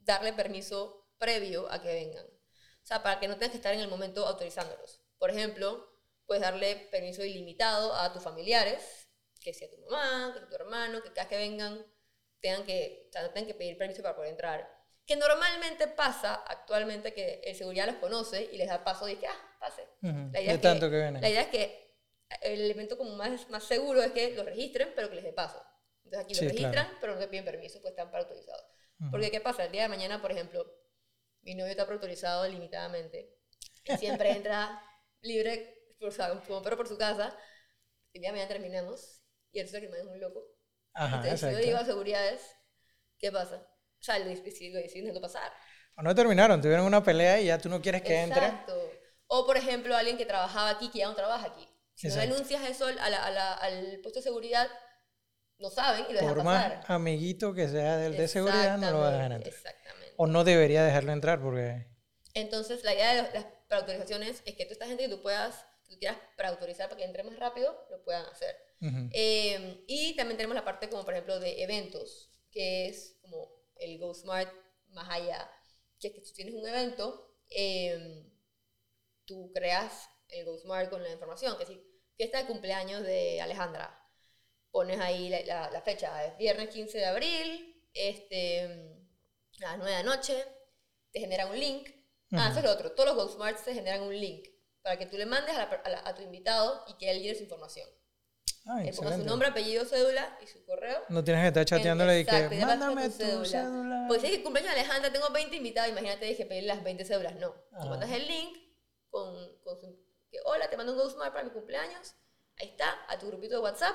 darle 0.09 0.33
permiso 0.33 1.07
previo 1.19 1.71
a 1.71 1.81
que 1.83 1.93
vengan. 1.95 2.27
O 2.27 2.87
sea, 2.89 3.03
para 3.03 3.21
que 3.21 3.29
no 3.29 3.35
tengas 3.35 3.51
que 3.53 3.59
estar 3.59 3.75
en 3.75 3.81
el 3.81 3.89
momento 3.89 4.27
autorizándolos. 4.27 5.03
Por 5.19 5.31
ejemplo, 5.31 5.87
puedes 6.27 6.43
darle 6.43 6.89
permiso 6.91 7.25
ilimitado 7.25 7.95
a 7.95 8.13
tus 8.13 8.23
familiares, 8.23 9.09
que 9.41 9.55
sea 9.55 9.71
tu 9.71 9.79
mamá, 9.79 10.33
que 10.35 10.41
sea 10.41 10.49
tu 10.49 10.55
hermano, 10.57 11.03
que 11.03 11.11
cada 11.13 11.23
vez 11.25 11.29
que 11.29 11.37
vengan 11.37 11.87
tengan 12.41 12.65
que, 12.65 13.07
o 13.09 13.13
sea, 13.13 13.23
no 13.23 13.31
tengan 13.31 13.49
que 13.49 13.55
pedir 13.55 13.77
permiso 13.77 14.03
para 14.03 14.15
poder 14.17 14.31
entrar. 14.31 14.59
Que 15.07 15.17
normalmente 15.17 15.89
pasa 15.89 16.35
actualmente 16.35 17.13
que 17.13 17.41
el 17.45 17.57
seguridad 17.57 17.87
los 17.87 17.97
conoce 17.97 18.49
y 18.53 18.59
les 18.59 18.69
da 18.69 18.85
paso 18.85 19.09
y 19.09 19.15
dice, 19.17 19.27
ah, 19.27 19.57
pase. 19.61 19.83
Ujú. 20.03 20.31
La 20.33 20.41
idea, 20.41 20.53
De 20.53 20.55
es 20.55 20.61
tanto 20.61 20.87
que, 20.87 20.91
que 20.93 20.97
vienen. 20.97 21.21
la 21.23 21.29
idea 21.31 21.43
es 21.43 21.49
que 21.49 21.97
el 22.43 22.61
elemento 22.61 22.97
como 22.97 23.17
más, 23.17 23.49
más 23.51 23.65
seguro 23.65 24.03
es 24.03 24.13
que 24.13 24.35
los 24.35 24.45
registren, 24.47 24.93
pero 24.95 25.09
que 25.09 25.17
les 25.17 25.25
dé 25.25 25.33
paso. 25.33 25.61
Entonces 26.05 26.25
aquí 26.25 26.35
los 26.35 26.41
Sí, 26.41 26.49
registran, 26.49 26.73
claro. 26.87 26.99
pero 27.01 27.15
no 27.15 27.19
te 27.21 27.29
piden 27.29 27.45
permiso, 27.45 27.81
pues 27.81 27.93
están 27.93 28.11
para 28.11 28.23
autorizados. 28.23 28.65
Porque 29.11 29.31
¿qué 29.31 29.41
pasa? 29.41 29.65
El 29.65 29.73
día 29.73 29.83
de 29.83 29.89
mañana, 29.89 30.21
por 30.21 30.33
ejemplo, 30.33 30.65
mi 31.43 31.55
novio 31.55 31.71
está 31.71 31.85
autorizado 31.85 32.47
limitadamente. 32.49 33.35
Y 33.85 33.97
siempre 33.97 34.31
entra 34.33 34.83
libre, 35.23 35.95
por, 35.99 36.09
o 36.09 36.11
sea, 36.11 36.29
como 36.47 36.63
perro 36.63 36.77
por 36.77 36.89
su 36.89 36.99
casa. 36.99 37.37
El 38.13 38.21
día 38.23 38.31
de 38.31 38.33
mañana 38.33 38.49
terminamos 38.49 39.23
y 39.53 39.61
se 39.67 39.81
que 39.81 39.89
me 39.89 39.99
es 39.99 40.05
un 40.05 40.21
loco. 40.21 40.45
Ajá, 40.95 41.17
Entonces, 41.17 41.41
si 41.41 41.47
yo 41.47 41.53
exacto. 41.53 41.67
digo 41.67 41.79
a 41.79 41.85
seguridades, 41.85 42.41
¿qué 43.19 43.31
pasa? 43.33 43.57
O 43.57 44.03
sea, 44.03 44.19
lo 44.19 44.27
deciden 44.27 44.75
lo 44.75 44.81
dejando 44.81 45.21
pasar. 45.21 45.53
O 45.97 46.03
no 46.03 46.15
terminaron, 46.15 46.61
tuvieron 46.61 46.87
una 46.87 47.03
pelea 47.03 47.41
y 47.41 47.47
ya 47.47 47.59
tú 47.59 47.69
no 47.69 47.81
quieres 47.81 48.03
que 48.03 48.21
entre. 48.23 48.39
Exacto. 48.45 48.91
O, 49.27 49.47
por 49.47 49.57
ejemplo, 49.57 49.97
alguien 49.97 50.17
que 50.17 50.27
trabajaba 50.27 50.71
aquí, 50.71 50.91
que 50.91 51.01
ya 51.01 51.07
no 51.09 51.15
trabaja 51.15 51.47
aquí. 51.47 51.69
Si 51.95 52.07
no 52.09 52.15
Exacto. 52.15 52.35
denuncias 52.35 52.69
eso 52.71 52.87
a 52.87 53.11
la- 53.11 53.25
a 53.25 53.31
la- 53.31 53.55
al 53.55 54.01
puesto 54.03 54.21
de 54.21 54.25
seguridad, 54.25 54.69
no 55.59 55.71
saben 55.71 56.07
y 56.09 56.13
lo 56.13 56.21
dejan 56.21 56.35
Por 56.35 56.45
pasar. 56.45 56.79
más 56.79 56.91
amiguito 56.91 57.53
que 57.55 57.69
sea 57.69 57.97
del 57.97 58.17
de 58.17 58.29
seguridad, 58.29 58.79
no 58.79 58.91
lo 58.91 59.01
va 59.01 59.09
a 59.09 59.13
dejar 59.13 59.33
entrar. 59.33 59.55
Exactamente. 59.55 60.15
O 60.17 60.27
no 60.27 60.45
debería 60.45 60.85
dejarlo 60.85 61.13
entrar 61.13 61.41
porque... 61.41 61.87
Entonces, 62.35 62.85
la 62.85 62.95
idea 62.95 63.15
de 63.15 63.33
las 63.33 63.47
preautorizaciones 63.67 64.43
es 64.45 64.55
que 64.55 64.65
tú 64.67 64.73
esta 64.73 64.87
gente 64.87 65.05
que 65.05 65.09
tú 65.09 65.23
puedas, 65.23 65.67
que 65.85 65.95
tú 65.95 65.99
quieras 65.99 66.19
preautorizar 66.37 66.89
para 66.89 66.99
que 66.99 67.05
entre 67.05 67.23
más 67.25 67.39
rápido, 67.39 67.87
lo 67.91 68.03
puedan 68.05 68.27
hacer. 68.27 68.57
Eh, 69.13 69.85
y 69.89 70.15
también 70.15 70.37
tenemos 70.37 70.55
la 70.55 70.65
parte 70.65 70.89
como, 70.89 71.05
por 71.05 71.15
ejemplo, 71.15 71.41
de 71.41 71.63
eventos, 71.63 72.31
que 72.53 72.87
es 72.87 73.17
como 73.23 73.51
el 73.77 73.99
Go 73.99 74.15
Smart 74.15 74.49
más 74.91 75.09
allá, 75.11 75.51
que 75.99 76.09
es 76.09 76.15
que 76.15 76.21
tú 76.21 76.31
tienes 76.33 76.55
un 76.55 76.67
evento, 76.67 77.35
eh, 77.51 78.25
tú 79.25 79.51
creas 79.53 80.09
el 80.29 80.45
Go 80.45 80.57
Smart 80.59 80.91
con 80.91 81.03
la 81.03 81.11
información, 81.11 81.59
que 81.59 81.67
si 81.67 81.83
fiesta 82.17 82.39
de 82.39 82.47
cumpleaños 82.47 83.03
de 83.03 83.41
Alejandra, 83.41 83.98
pones 84.79 85.01
ahí 85.01 85.29
la, 85.29 85.41
la- 85.45 85.71
la 85.71 85.81
fecha, 85.83 86.25
es 86.25 86.37
viernes 86.39 86.69
15 86.69 86.99
de 86.99 87.05
abril, 87.07 87.83
este, 87.95 88.63
a 89.61 89.63
las 89.71 89.79
9 89.79 89.91
de 89.91 89.97
la 89.97 90.03
noche, 90.05 90.45
te 91.13 91.19
genera 91.21 91.47
un 91.47 91.59
link. 91.59 91.89
Ah, 92.33 92.49
eso 92.51 92.59
es 92.61 92.65
lo 92.65 92.71
otro, 92.73 92.93
todos 92.93 93.09
los 93.09 93.17
Go 93.27 93.33
Smarts 93.35 93.65
te 93.65 93.75
generan 93.75 94.03
un 94.03 94.15
link 94.17 94.47
para 94.83 94.97
que 94.97 95.07
tú 95.07 95.17
le 95.17 95.27
mandes 95.27 95.57
a, 95.57 95.63
a 95.63 96.09
a 96.11 96.15
tu 96.15 96.23
invitado 96.23 96.85
y 96.89 96.95
que 96.97 97.11
él 97.11 97.23
lleve 97.23 97.35
su 97.37 97.43
información. 97.43 97.89
Ah, 98.67 98.81
Le 98.85 98.93
ponga 98.93 99.17
su 99.17 99.25
nombre, 99.25 99.49
apellido, 99.49 99.85
cédula 99.85 100.39
y 100.43 100.47
su 100.47 100.65
correo. 100.65 101.03
No 101.09 101.25
tienes 101.25 101.43
que 101.43 101.49
estar 101.49 101.65
chateándole 101.65 102.19
y 102.19 102.21
Exacto, 102.21 102.51
que 102.51 102.57
y 102.57 102.61
pasas 102.61 102.79
mándame 102.79 103.09
tu 103.09 103.19
tu 103.19 103.45
cédula. 103.47 104.05
Pues 104.09 104.21
si 104.21 104.27
es 104.29 104.33
que 104.37 104.43
cumpleaños 104.45 104.73
Alejandra, 104.75 105.11
tengo 105.11 105.29
20 105.31 105.57
invitados, 105.57 105.91
imagínate, 105.91 106.27
dije 106.27 106.45
pedir 106.47 106.65
las 106.65 106.85
20 106.85 107.05
cédulas. 107.05 107.35
No. 107.37 107.55
Ajá. 107.73 107.83
Tú 107.83 107.89
mandas 107.89 108.11
el 108.11 108.27
link 108.29 108.57
con, 109.11 109.59
con 109.65 109.81
su, 109.81 109.99
que 110.31 110.39
hola, 110.45 110.69
te 110.71 110.77
mando 110.77 110.93
un 110.93 110.99
Go 110.99 111.09
Smart 111.11 111.33
para 111.33 111.45
mi 111.45 111.51
cumpleaños. 111.51 112.15
Ahí 112.61 112.69
está, 112.69 112.95
a 113.09 113.19
tu 113.19 113.27
grupito 113.29 113.55
de 113.57 113.61
WhatsApp. 113.63 113.95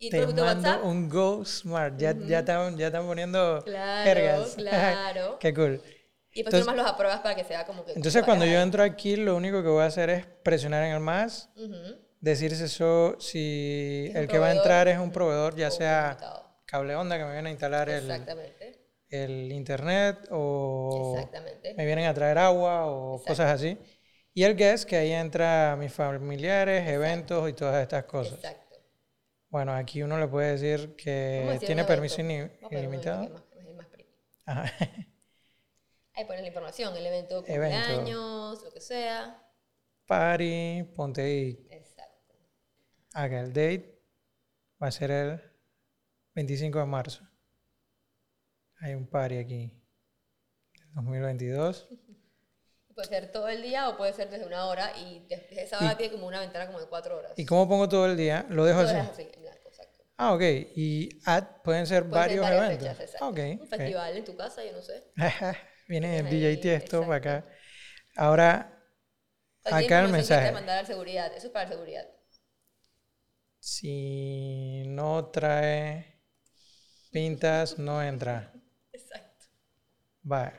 Y 0.00 0.10
Te 0.10 0.24
mando 0.24 0.42
WhatsApp. 0.44 0.84
un 0.84 1.08
Go 1.08 1.44
Smart. 1.44 1.98
Ya, 1.98 2.14
ya, 2.26 2.38
están, 2.40 2.76
ya 2.76 2.86
están 2.86 3.06
poniendo 3.06 3.62
Claro, 3.64 4.04
jergas. 4.04 4.54
claro. 4.56 5.38
Qué 5.40 5.52
cool. 5.52 5.82
Y 6.32 6.42
después 6.42 6.54
tú 6.62 6.68
nomás 6.70 6.76
los 6.76 6.86
apruebas 6.86 7.20
para 7.20 7.34
que 7.34 7.42
sea 7.44 7.66
como 7.66 7.84
que. 7.84 7.92
Entonces, 7.94 8.22
cuando 8.22 8.44
yo 8.44 8.60
entro 8.60 8.82
aquí, 8.84 9.16
lo 9.16 9.34
único 9.36 9.62
que 9.62 9.68
voy 9.68 9.82
a 9.82 9.86
hacer 9.86 10.10
es 10.10 10.26
presionar 10.44 10.84
en 10.84 10.92
el 10.94 11.00
más. 11.00 11.50
Ujú. 11.56 11.96
decirse 12.20 12.64
eso 12.66 13.16
si 13.18 14.06
Es 14.08 14.14
un 14.14 14.16
el 14.22 14.28
que 14.28 14.38
va 14.38 14.48
a 14.48 14.52
entrar 14.52 14.86
es 14.88 14.98
un 14.98 15.10
proveedor, 15.10 15.56
ya 15.56 15.70
sea 15.70 16.16
cable 16.66 16.94
onda 16.94 17.16
que 17.18 17.24
me 17.24 17.32
viene 17.32 17.48
a 17.48 17.52
instalar 17.52 17.88
el, 17.88 18.10
el 19.10 19.52
internet 19.52 20.28
o 20.30 21.16
me 21.76 21.86
vienen 21.86 22.06
a 22.06 22.14
traer 22.14 22.38
agua 22.38 22.86
o 22.86 23.14
Exacto. 23.16 23.32
cosas 23.32 23.50
así. 23.54 23.78
Y 24.34 24.44
el 24.44 24.54
guest, 24.54 24.88
que 24.88 24.96
ahí 24.96 25.12
entra 25.12 25.74
mis 25.76 25.92
familiares, 25.92 26.86
eventos 26.88 27.48
y 27.48 27.52
todas 27.54 27.82
estas 27.82 28.04
cosas. 28.04 28.34
Exacto. 28.34 28.67
Bueno, 29.50 29.72
aquí 29.72 30.02
uno 30.02 30.18
le 30.18 30.28
puede 30.28 30.52
decir 30.52 30.94
que 30.96 31.58
tiene 31.64 31.84
permiso 31.84 32.20
ilimitado. 32.20 33.22
es 33.24 33.30
es 33.66 33.74
más. 33.74 33.86
Ajá. 34.44 34.64
Ahí 36.14 36.24
pones 36.24 36.40
la 36.42 36.48
información, 36.48 36.96
el 36.96 37.06
Evento. 37.06 37.44
cumpleaños, 37.44 38.62
lo 38.62 38.72
que 38.72 38.80
sea. 38.80 39.40
Party, 40.04 40.82
ponte 40.96 41.22
ahí. 41.22 41.68
Exacto. 41.70 42.34
Acá 43.12 43.40
el 43.40 43.48
date 43.52 44.02
va 44.82 44.88
a 44.88 44.90
ser 44.90 45.10
el 45.12 45.40
25 46.34 46.78
de 46.80 46.86
marzo. 46.86 47.28
Hay 48.80 48.94
un 48.94 49.06
party 49.06 49.36
aquí. 49.38 49.72
2022. 50.94 51.88
Puede 52.98 53.08
ser 53.10 53.30
todo 53.30 53.48
el 53.48 53.62
día 53.62 53.88
o 53.88 53.96
puede 53.96 54.12
ser 54.12 54.28
desde 54.28 54.44
una 54.44 54.66
hora 54.66 54.90
y 54.98 55.24
esa 55.50 55.78
hora 55.78 55.96
tiene 55.96 56.12
como 56.12 56.26
una 56.26 56.40
ventana 56.40 56.66
como 56.66 56.80
de 56.80 56.86
cuatro 56.86 57.16
horas. 57.16 57.32
¿Y 57.36 57.46
cómo 57.46 57.68
pongo 57.68 57.88
todo 57.88 58.06
el 58.06 58.16
día? 58.16 58.44
Lo 58.48 58.64
dejo 58.64 58.80
Todo 58.80 58.90
así. 58.90 59.10
así, 59.12 59.22
en 59.34 59.40
blanco, 59.42 59.68
exacto. 59.68 60.02
Ah, 60.16 60.34
ok. 60.34 60.42
Y 60.74 61.08
add 61.24 61.62
pueden 61.62 61.86
ser 61.86 62.08
Puede 62.08 62.24
ser 62.24 62.40
varios 62.40 62.42
varias 62.42 62.64
eventos. 62.64 62.96
fechas. 62.98 63.22
Ah, 63.22 63.28
ok. 63.28 63.38
Un 63.38 63.60
ok. 63.60 63.68
festival 63.68 64.16
en 64.16 64.24
tu 64.24 64.36
casa, 64.36 64.64
yo 64.64 64.72
no 64.72 64.82
sé. 64.82 65.04
Viene 65.88 66.18
el 66.18 66.28
DJ 66.28 66.56
Tiesto 66.56 67.02
para 67.02 67.14
acá. 67.16 67.46
Ahora, 68.16 68.82
acá 69.64 70.00
el 70.00 70.06
que 70.06 70.12
mensaje. 70.12 70.46
te 70.48 70.52
mandar 70.52 70.78
a 70.82 70.86
seguridad, 70.86 71.32
eso 71.36 71.46
es 71.46 71.52
para 71.52 71.68
seguridad. 71.68 72.04
Si 73.60 74.84
no 74.88 75.26
trae 75.30 76.20
pintas, 77.12 77.78
no 77.78 78.02
entra. 78.02 78.52
Exacto. 78.92 79.46
Va, 80.22 80.52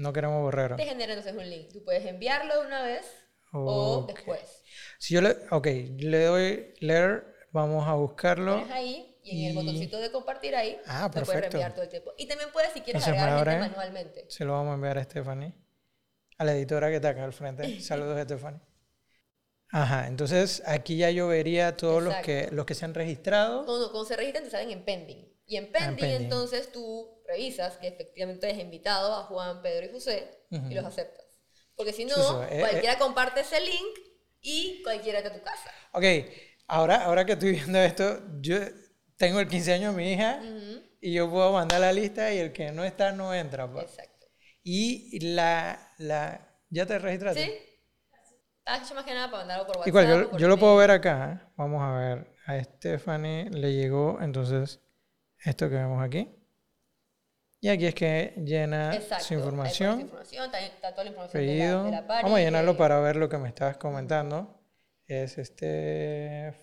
no 0.00 0.12
queremos 0.12 0.40
borrero. 0.42 0.76
Te 0.76 0.84
genera 0.84 1.12
entonces 1.14 1.34
un 1.40 1.48
link. 1.48 1.72
Tú 1.72 1.84
puedes 1.84 2.04
enviarlo 2.06 2.60
de 2.60 2.66
una 2.66 2.82
vez 2.82 3.04
o 3.52 4.04
después. 4.06 4.62
Si 4.98 5.14
yo 5.14 5.20
le, 5.20 5.36
ok, 5.50 5.66
le 5.98 6.24
doy 6.24 6.74
leer, 6.80 7.24
vamos 7.52 7.86
a 7.88 7.94
buscarlo. 7.94 8.58
Pones 8.60 8.70
ahí 8.72 9.16
y 9.22 9.30
en 9.30 9.36
Y- 9.38 9.46
el 9.48 9.54
botoncito 9.56 9.98
de 9.98 10.10
compartir 10.10 10.54
ahí 10.56 10.78
Ah, 10.86 11.04
lo 11.04 11.10
puedes 11.10 11.28
perfecto. 11.28 11.50
reenviar 11.58 11.72
todo 11.74 11.82
el 11.84 11.88
tiempo. 11.90 12.12
Y 12.16 12.26
también 12.26 12.50
puedes, 12.52 12.72
si 12.72 12.80
quieres, 12.80 13.02
Entonces 13.06 13.22
agregar 13.22 13.48
gente 13.48 13.68
manualmente. 13.68 14.24
Se 14.28 14.44
lo 14.44 14.52
vamos 14.52 14.70
a 14.72 14.74
enviar 14.74 14.98
a 14.98 15.04
Stephanie, 15.04 15.54
a 16.38 16.44
la 16.44 16.52
editora 16.54 16.88
que 16.88 16.96
está 16.96 17.10
acá 17.10 17.24
al 17.24 17.32
frente. 17.32 17.62
Saludos, 17.80 18.20
Stephanie. 18.22 18.60
Ajá, 19.72 20.08
entonces 20.08 20.62
aquí 20.66 20.96
ya 20.96 21.10
yo 21.10 21.28
vería 21.28 21.76
todos 21.76 22.02
los 22.02 22.14
que, 22.16 22.48
los 22.50 22.66
que 22.66 22.74
se 22.74 22.84
han 22.84 22.92
registrado. 22.94 23.64
Cuando, 23.64 23.90
cuando 23.92 24.04
se 24.08 24.16
registran 24.16 24.44
te 24.44 24.50
salen 24.50 24.70
en 24.72 24.84
pending. 24.84 25.28
Y 25.50 25.56
en 25.56 25.72
pending, 25.72 25.94
Ah, 25.94 25.96
pending. 25.98 26.24
entonces 26.24 26.72
tú 26.72 27.22
revisas 27.26 27.76
que 27.78 27.88
efectivamente 27.88 28.46
hayas 28.46 28.60
invitado 28.60 29.14
a 29.14 29.24
Juan, 29.24 29.62
Pedro 29.62 29.86
y 29.86 29.92
José 29.92 30.30
y 30.50 30.74
los 30.74 30.84
aceptas. 30.84 31.26
Porque 31.76 31.92
si 31.92 32.04
no, 32.04 32.14
sí, 32.14 32.34
eh, 32.50 32.60
cualquiera 32.60 32.98
comparte 32.98 33.40
ese 33.40 33.60
link 33.60 33.98
y 34.40 34.82
cualquiera 34.82 35.18
está 35.18 35.30
a 35.30 35.38
tu 35.38 35.42
casa. 35.42 35.70
Ok, 35.92 36.04
ahora, 36.68 37.04
ahora 37.04 37.24
que 37.24 37.32
estoy 37.32 37.52
viendo 37.52 37.78
esto, 37.80 38.20
yo 38.40 38.58
tengo 39.16 39.40
el 39.40 39.48
15 39.48 39.72
años 39.72 39.94
de 39.96 40.02
mi 40.02 40.12
hija 40.12 40.40
Ujú, 40.40 40.82
y 41.00 41.12
yo 41.14 41.28
puedo 41.30 41.52
mandar 41.52 41.80
la 41.80 41.92
lista 41.92 42.32
y 42.32 42.38
el 42.38 42.52
que 42.52 42.70
no 42.72 42.84
está 42.84 43.12
no 43.12 43.34
entra. 43.34 43.66
pa. 43.72 43.80
Exacto. 43.82 44.26
Y 44.62 45.18
la, 45.34 45.92
la, 45.98 46.46
¿ya 46.70 46.86
te 46.86 46.98
registraste? 46.98 47.44
¿Sí? 47.44 47.52
Está 48.58 48.76
hecho 48.84 48.94
más 48.94 49.04
que 49.04 49.14
nada 49.14 49.26
para 49.30 49.38
mandarlo 49.38 49.66
por 49.66 49.76
WhatsApp. 49.78 49.88
Igual, 49.88 50.06
yo, 50.32 50.38
yo 50.38 50.48
lo 50.48 50.58
puedo 50.58 50.76
ver 50.76 50.90
acá. 50.90 51.40
¿eh? 51.42 51.52
Vamos 51.56 51.82
a 51.82 51.92
ver. 51.98 52.26
A 52.46 52.62
Stephanie 52.62 53.50
le 53.50 53.72
llegó 53.72 54.18
entonces 54.20 54.80
esto 55.44 55.68
que 55.68 55.76
vemos 55.76 56.02
aquí. 56.02 56.28
Y 57.62 57.68
aquí 57.68 57.86
es 57.86 57.94
que 57.94 58.32
llena 58.38 58.94
Exacto. 58.96 59.24
su 59.24 59.34
información, 59.34 60.00
está 60.00 60.92
toda 60.92 61.04
la 61.04 61.10
información 61.10 61.42
de 61.42 61.46
la, 61.46 61.52
apellido. 61.52 61.84
de 61.84 61.90
la 61.90 62.06
party, 62.06 62.22
Vamos 62.22 62.38
a 62.38 62.42
llenarlo 62.42 62.76
para 62.76 63.00
ver 63.00 63.16
lo 63.16 63.28
que 63.28 63.36
me 63.36 63.48
estabas 63.48 63.76
comentando. 63.76 64.62
Es 65.06 65.32
Stephanie. 65.32 66.58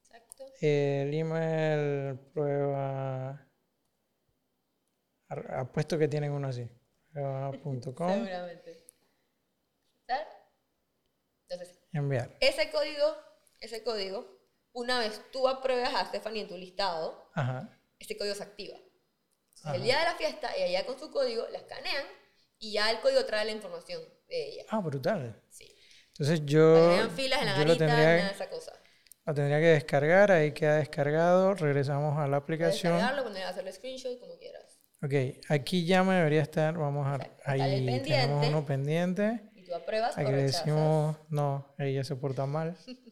Exacto. 0.00 0.44
El 0.60 1.12
email, 1.12 2.18
prueba. 2.32 3.46
Apuesto 5.28 5.98
que 5.98 6.08
tienen 6.08 6.32
uno 6.32 6.48
así. 6.48 6.66
Prueba.com. 7.12 8.08
Seguramente. 8.08 8.86
Entonces, 11.48 11.78
Enviar. 11.92 12.30
ese 12.40 12.70
código, 12.70 13.16
ese 13.60 13.82
código, 13.82 14.26
una 14.72 14.98
vez 14.98 15.20
tú 15.32 15.48
apruebas 15.48 15.94
a 15.94 16.06
Stephanie 16.06 16.42
en 16.42 16.48
tu 16.48 16.56
listado, 16.56 17.30
Ajá. 17.34 17.78
ese 17.98 18.16
código 18.16 18.34
se 18.34 18.42
activa. 18.42 18.76
Entonces, 18.76 19.64
Ajá. 19.66 19.76
el 19.76 19.82
día 19.82 19.98
de 19.98 20.04
la 20.04 20.14
fiesta, 20.14 20.54
ella 20.56 20.86
con 20.86 20.98
su 20.98 21.10
código 21.10 21.46
la 21.50 21.58
escanean 21.58 22.04
y 22.58 22.72
ya 22.72 22.90
el 22.90 23.00
código 23.00 23.24
trae 23.24 23.44
la 23.44 23.52
información 23.52 24.02
de 24.28 24.48
ella. 24.48 24.64
Ah, 24.68 24.80
brutal. 24.80 25.42
Sí. 25.50 25.76
Entonces 26.08 26.40
Para 26.40 26.50
yo, 26.50 26.74
que 26.74 26.94
hayan 26.94 27.10
filas 27.10 27.40
en 27.40 27.46
la 27.46 27.52
garita, 27.52 27.76
tendría, 27.78 27.96
nada 27.96 28.24
de 28.26 28.30
esa 28.30 28.48
cosa. 28.50 28.72
Lo 29.24 29.34
tendría 29.34 29.60
que 29.60 29.66
descargar, 29.66 30.32
ahí 30.32 30.52
queda 30.52 30.76
descargado. 30.76 31.54
Regresamos 31.54 32.18
a 32.18 32.26
la 32.26 32.38
aplicación. 32.38 32.94
descargarlo, 32.94 33.24
poner, 33.24 33.44
hacerle 33.44 33.72
screenshot, 33.72 34.18
como 34.18 34.36
quieras. 34.38 34.80
Ok, 35.02 35.40
aquí 35.48 35.84
ya 35.84 36.04
me 36.04 36.14
debería 36.14 36.42
estar. 36.42 36.76
Vamos 36.76 37.06
a. 37.06 37.18
Ahí 37.44 38.00
tenemos 38.02 38.46
uno 38.46 38.64
pendiente. 38.64 39.50
Y 39.54 39.64
tú 39.64 39.74
apruebas 39.74 40.16
o 40.16 40.20
Aquí 40.20 40.30
le 40.30 40.42
decimos, 40.42 41.16
no, 41.28 41.74
ella 41.78 42.04
se 42.04 42.16
porta 42.16 42.46
mal. 42.46 42.76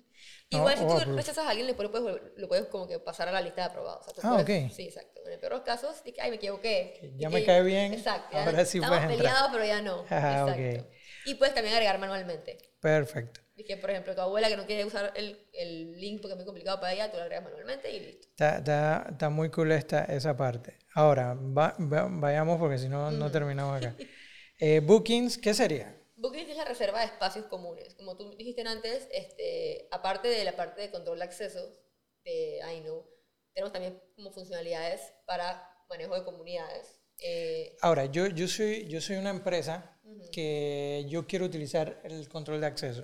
Igual 0.52 0.76
si 0.76 0.84
o 0.84 0.86
tú 0.88 0.92
approve. 0.94 1.16
rechazas 1.16 1.46
a 1.46 1.50
alguien, 1.50 1.66
después 1.68 1.88
lo 1.88 1.92
puedes, 1.92 2.22
lo 2.36 2.48
puedes 2.48 2.66
como 2.66 2.88
que 2.88 2.98
pasar 2.98 3.28
a 3.28 3.32
la 3.32 3.40
lista 3.40 3.62
de 3.62 3.68
aprobados. 3.68 4.00
O 4.08 4.10
sea, 4.10 4.14
tú 4.14 4.20
Ah, 4.24 4.42
puedes- 4.44 4.66
ok. 4.66 4.72
Sí, 4.74 4.82
exacto. 4.84 5.20
En 5.24 5.32
el 5.32 5.38
peor 5.38 5.52
de 5.52 5.58
los 5.58 5.64
casos, 5.64 6.00
que, 6.02 6.14
ay, 6.20 6.30
me 6.30 6.36
equivoqué. 6.36 7.12
ya 7.16 7.28
Y 7.28 7.32
me 7.32 7.44
cae 7.44 7.62
bien, 7.62 7.94
Exacto. 7.94 8.28
ya 8.32 8.44
ahora 8.46 8.64
sí 8.64 8.78
Estamos 8.78 9.06
peleados, 9.06 9.50
pero 9.52 9.64
ya 9.64 9.80
no. 9.80 10.04
Ah, 10.10 10.46
exacto. 10.48 10.90
Y 11.26 11.34
puedes 11.36 11.54
también 11.54 11.74
agregar 11.74 11.98
manualmente. 11.98 12.58
Perfecto. 12.80 13.40
Y 13.54 13.62
que, 13.64 13.76
por 13.76 13.90
ejemplo, 13.90 14.14
tu 14.14 14.22
abuela 14.22 14.48
que 14.48 14.56
no 14.56 14.64
quiere 14.66 14.84
usar 14.86 15.12
el, 15.14 15.46
el 15.52 16.00
link 16.00 16.20
porque 16.22 16.32
es 16.32 16.36
muy 16.36 16.46
complicado 16.46 16.80
para 16.80 16.94
ella, 16.94 17.10
tú 17.10 17.18
lo 17.18 17.22
agregas 17.24 17.44
manualmente 17.44 17.92
y 17.94 18.00
listo. 18.00 18.26
Está, 18.30 18.56
está, 18.56 19.06
está 19.10 19.28
muy 19.28 19.50
cool 19.50 19.70
esta, 19.70 20.04
esa 20.06 20.36
parte. 20.36 20.78
Ahora, 20.94 21.34
va- 21.34 21.76
va- 21.78 22.08
vayamos 22.10 22.58
porque 22.58 22.78
si 22.78 22.88
no, 22.88 23.10
no 23.12 23.30
terminamos 23.30 23.76
acá. 23.76 23.94
Eh, 24.62 24.80
bookings, 24.80 25.38
¿qué 25.38 25.54
sería? 25.54 25.96
Booking 26.20 26.50
es 26.50 26.56
la 26.56 26.64
reserva 26.66 27.00
de 27.00 27.06
espacios 27.06 27.46
comunes. 27.46 27.94
Como 27.94 28.16
tú 28.16 28.34
dijiste 28.36 28.62
antes, 28.62 29.08
este, 29.12 29.88
aparte 29.90 30.28
de 30.28 30.44
la 30.44 30.54
parte 30.54 30.80
de 30.82 30.90
control 30.90 31.18
de 31.18 31.24
acceso 31.24 31.60
de 32.24 32.60
iKnow, 32.62 33.06
tenemos 33.54 33.72
también 33.72 34.00
como 34.16 34.30
funcionalidades 34.30 35.00
para 35.26 35.66
manejo 35.88 36.14
de 36.14 36.24
comunidades. 36.24 37.00
Eh, 37.18 37.76
Ahora, 37.80 38.04
yo, 38.06 38.26
yo, 38.26 38.46
soy, 38.48 38.86
yo 38.88 39.00
soy 39.00 39.16
una 39.16 39.30
empresa 39.30 39.98
que 40.32 41.06
yo 41.08 41.26
quiero 41.26 41.46
utilizar 41.46 42.00
el 42.04 42.28
control 42.28 42.60
de 42.60 42.66
acceso. 42.66 43.02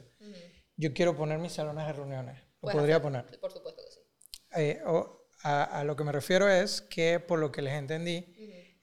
Yo 0.77 0.93
quiero 0.93 1.17
poner 1.17 1.39
mis 1.39 1.53
salones 1.53 1.87
de 1.87 1.93
reuniones. 1.95 2.39
Lo 2.61 2.71
podría 2.71 3.01
poner. 3.01 3.25
Por 3.41 3.51
supuesto 3.53 3.83
que 3.83 3.91
sí. 3.93 4.01
Eh, 4.57 4.83
o- 4.87 5.25
a, 5.43 5.65
a 5.81 5.85
lo 5.85 5.97
que 5.97 6.05
me 6.05 6.13
refiero 6.13 6.49
es 6.51 6.81
que, 6.83 7.21
por 7.21 7.39
lo 7.39 7.51
que 7.53 7.63
les 7.63 7.75
entendí, 7.75 8.35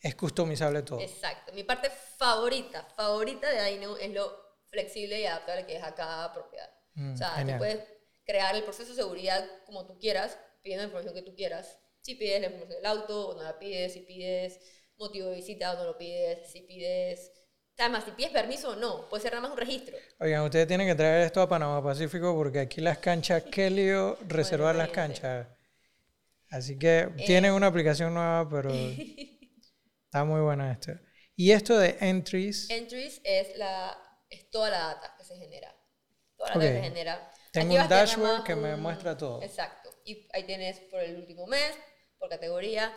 es 0.04 0.16
customizable 0.16 0.84
todo. 0.84 1.00
Exacto. 1.00 1.54
Mi 1.54 1.64
parte 1.64 1.90
favorita, 2.18 2.86
favorita 2.96 3.50
de 3.50 3.60
iKnow 3.62 3.96
es 3.96 4.12
lo 4.12 4.38
flexible 4.70 5.22
y 5.22 5.26
adaptable 5.26 5.66
que 5.66 5.78
es 5.78 5.84
a 5.84 5.96
cada 5.96 6.34
propiedad. 6.34 6.70
Mm, 6.96 7.14
o 7.14 7.18
sea, 7.18 7.30
genial. 7.30 7.58
tú 7.58 7.62
puedes 7.62 7.80
crear 8.26 8.54
el 8.54 8.64
proceso 8.64 8.90
de 8.90 8.96
seguridad 8.96 9.48
como 9.66 9.88
tú 9.88 9.98
quieras, 9.98 10.38
pidiendo 10.62 10.84
la 10.84 10.88
información 10.88 11.16
que 11.16 11.22
tú 11.22 11.34
quieras. 11.36 11.80
Si 12.02 12.16
pides 12.16 12.42
la 12.42 12.48
información 12.48 12.82
del 12.82 12.86
auto 12.86 13.30
o 13.30 13.36
no 13.36 13.44
la 13.44 13.58
pides, 13.58 13.94
si 13.94 14.02
pides 14.02 14.60
motivo 14.98 15.30
de 15.30 15.36
visita 15.36 15.72
o 15.72 15.78
no 15.78 15.86
lo 15.86 15.98
pides, 15.98 16.52
si 16.52 16.62
pides... 16.62 17.32
Además, 17.78 18.04
si 18.04 18.12
pides 18.12 18.32
permiso 18.32 18.72
o 18.72 18.76
no, 18.76 19.10
puede 19.10 19.24
ser 19.24 19.32
nada 19.32 19.44
más 19.44 19.52
un 19.52 19.58
registro. 19.58 19.98
Oigan, 20.20 20.44
ustedes 20.44 20.68
tienen 20.68 20.86
que 20.86 20.96
traer 20.96 21.22
esto 21.22 21.42
a 21.42 21.50
Panamá 21.50 21.82
Pacífico 21.82 22.36
porque 22.36 22.60
aquí 22.60 22.82
las 22.82 22.98
canchas, 22.98 23.44
qué 23.52 23.70
lío 23.70 24.18
reservar 24.28 24.76
las 24.76 24.90
imagínate. 24.90 25.22
canchas. 25.22 25.48
Así 26.50 26.78
que 26.78 27.10
tienen 27.26 27.54
una 27.54 27.68
aplicación 27.68 28.14
nueva, 28.14 28.48
pero 28.50 28.70
está 30.14 30.24
muy 30.26 30.42
buena 30.42 30.72
esto. 30.72 30.92
Y 31.36 31.52
esto 31.52 31.76
de 31.80 31.98
entries, 32.02 32.70
Entries 32.70 33.20
es, 33.24 33.58
la, 33.58 33.98
es 34.30 34.48
toda 34.52 34.70
la 34.70 34.78
data 34.80 35.16
que 35.18 35.24
se 35.24 35.36
genera. 35.36 35.76
Toda 36.38 36.52
la 36.52 36.56
Ok. 36.58 36.62
data 36.62 36.74
que 36.76 36.78
se 36.82 36.84
genera. 36.90 37.32
Tengo 37.52 37.74
Aquí 37.74 37.84
un 37.84 37.90
dashboard 37.90 38.44
que 38.44 38.56
me 38.56 38.76
un- 38.76 38.82
muestra 38.82 39.18
todo. 39.18 39.42
Exacto. 39.42 39.90
Y 40.06 40.28
ahí 40.34 40.44
tienes 40.44 40.80
por 40.92 41.00
el 41.02 41.16
último 41.18 41.48
mes, 41.48 41.72
por 42.20 42.30
categoría. 42.30 42.94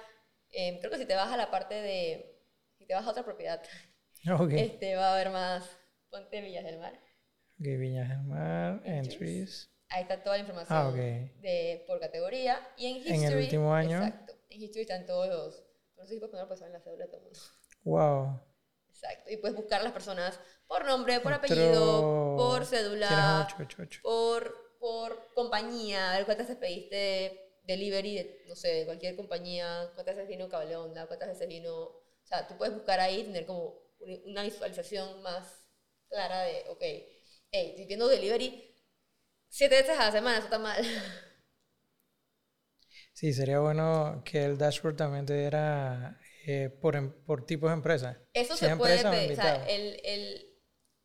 Em, 0.50 0.78
creo 0.78 0.90
que 0.90 0.98
si 0.98 1.06
te 1.06 1.14
vas 1.14 1.32
a 1.32 1.38
la 1.38 1.50
parte 1.50 1.74
de... 1.76 2.38
Si 2.78 2.84
te 2.86 2.92
vas 2.94 3.06
a 3.06 3.10
otra 3.10 3.24
propiedad, 3.24 3.62
ok, 4.38 4.52
este, 4.52 4.96
va 4.96 5.08
a 5.08 5.14
haber 5.14 5.30
más... 5.30 5.64
Ponte 6.10 6.40
Villas 6.42 6.64
del 6.64 6.78
Mar. 6.78 6.92
ok, 7.58 7.64
Viñas 7.78 8.08
del 8.10 8.22
Mar, 8.24 8.82
entries. 8.84 9.70
Ahí 9.88 10.02
está 10.02 10.22
toda 10.22 10.36
la 10.36 10.40
información 10.42 10.78
Ah, 10.78 10.88
ok. 10.88 10.94
de, 10.96 11.82
por 11.86 11.98
categoría. 11.98 12.60
Y 12.76 12.86
en 12.86 12.96
En 12.96 13.02
History... 13.22 13.24
el 13.38 13.44
último 13.44 13.72
año. 13.74 13.96
Exacto. 14.04 14.34
En 14.50 14.62
History 14.62 14.82
están 14.82 15.06
todos 15.06 15.28
los... 15.28 15.62
No 15.96 16.04
sé 16.06 16.14
si 16.14 16.18
puedes 16.20 16.30
poner 16.32 16.46
pues 16.48 16.60
en 16.62 16.72
la 16.72 16.80
cédula 16.80 17.04
de 17.04 17.10
todo 17.10 17.18
el 17.18 17.24
mundo. 17.24 17.40
Wow. 17.84 18.40
Exacto. 18.88 19.30
Y 19.30 19.36
puedes 19.38 19.56
buscar 19.56 19.80
a 19.80 19.84
las 19.84 19.92
personas 19.92 20.38
por 20.66 20.84
nombre, 20.84 21.20
por 21.20 21.32
Otro- 21.32 21.44
apellido, 21.46 22.34
por 22.36 22.64
cédula, 22.66 23.46
por, 24.02 24.76
por 24.78 25.32
compañía, 25.34 26.12
a 26.12 26.16
ver 26.16 26.24
cuántas 26.26 26.48
veces 26.48 26.60
pediste 26.60 27.60
delivery 27.64 28.14
de, 28.16 28.44
no 28.48 28.54
sé, 28.56 28.68
de 28.68 28.84
cualquier 28.84 29.16
compañía, 29.16 29.90
cuántas 29.94 30.16
veces 30.16 30.28
vino 30.28 30.48
cable 30.48 30.76
onda, 30.76 31.06
cuántas 31.06 31.28
veces 31.28 31.48
vino... 31.48 31.74
O 31.84 32.28
sea, 32.28 32.46
tú 32.48 32.56
puedes 32.56 32.74
buscar 32.74 32.98
ahí 33.00 33.22
tener 33.24 33.46
como 33.46 33.78
una- 34.26 34.42
visualización 34.42 35.22
más 35.22 35.44
clara 36.08 36.42
de, 36.42 36.64
ok, 36.68 36.80
hey, 36.82 37.70
estoy 37.70 37.86
viendo 37.86 38.08
delivery 38.08 38.74
siete 39.48 39.76
veces 39.82 39.98
a 39.98 40.06
la 40.06 40.12
semana, 40.12 40.36
eso 40.38 40.46
está 40.46 40.58
mal. 40.58 40.82
Sí, 43.16 43.32
sería 43.32 43.60
bueno 43.60 44.22
que 44.26 44.44
el 44.44 44.58
dashboard 44.58 44.96
también 44.96 45.24
te 45.24 45.32
diera 45.32 46.20
eh, 46.46 46.68
por, 46.68 46.96
em- 46.96 47.10
por 47.24 47.46
tipos 47.46 47.70
de 47.70 47.74
empresas. 47.74 48.18
Eso 48.34 48.54
Si 48.54 48.66
se 48.66 48.76
puede 48.76 49.02
pedir. 49.02 49.32
O 49.32 49.36
sea, 49.36 49.66
el, 49.68 49.98
el, 50.04 50.54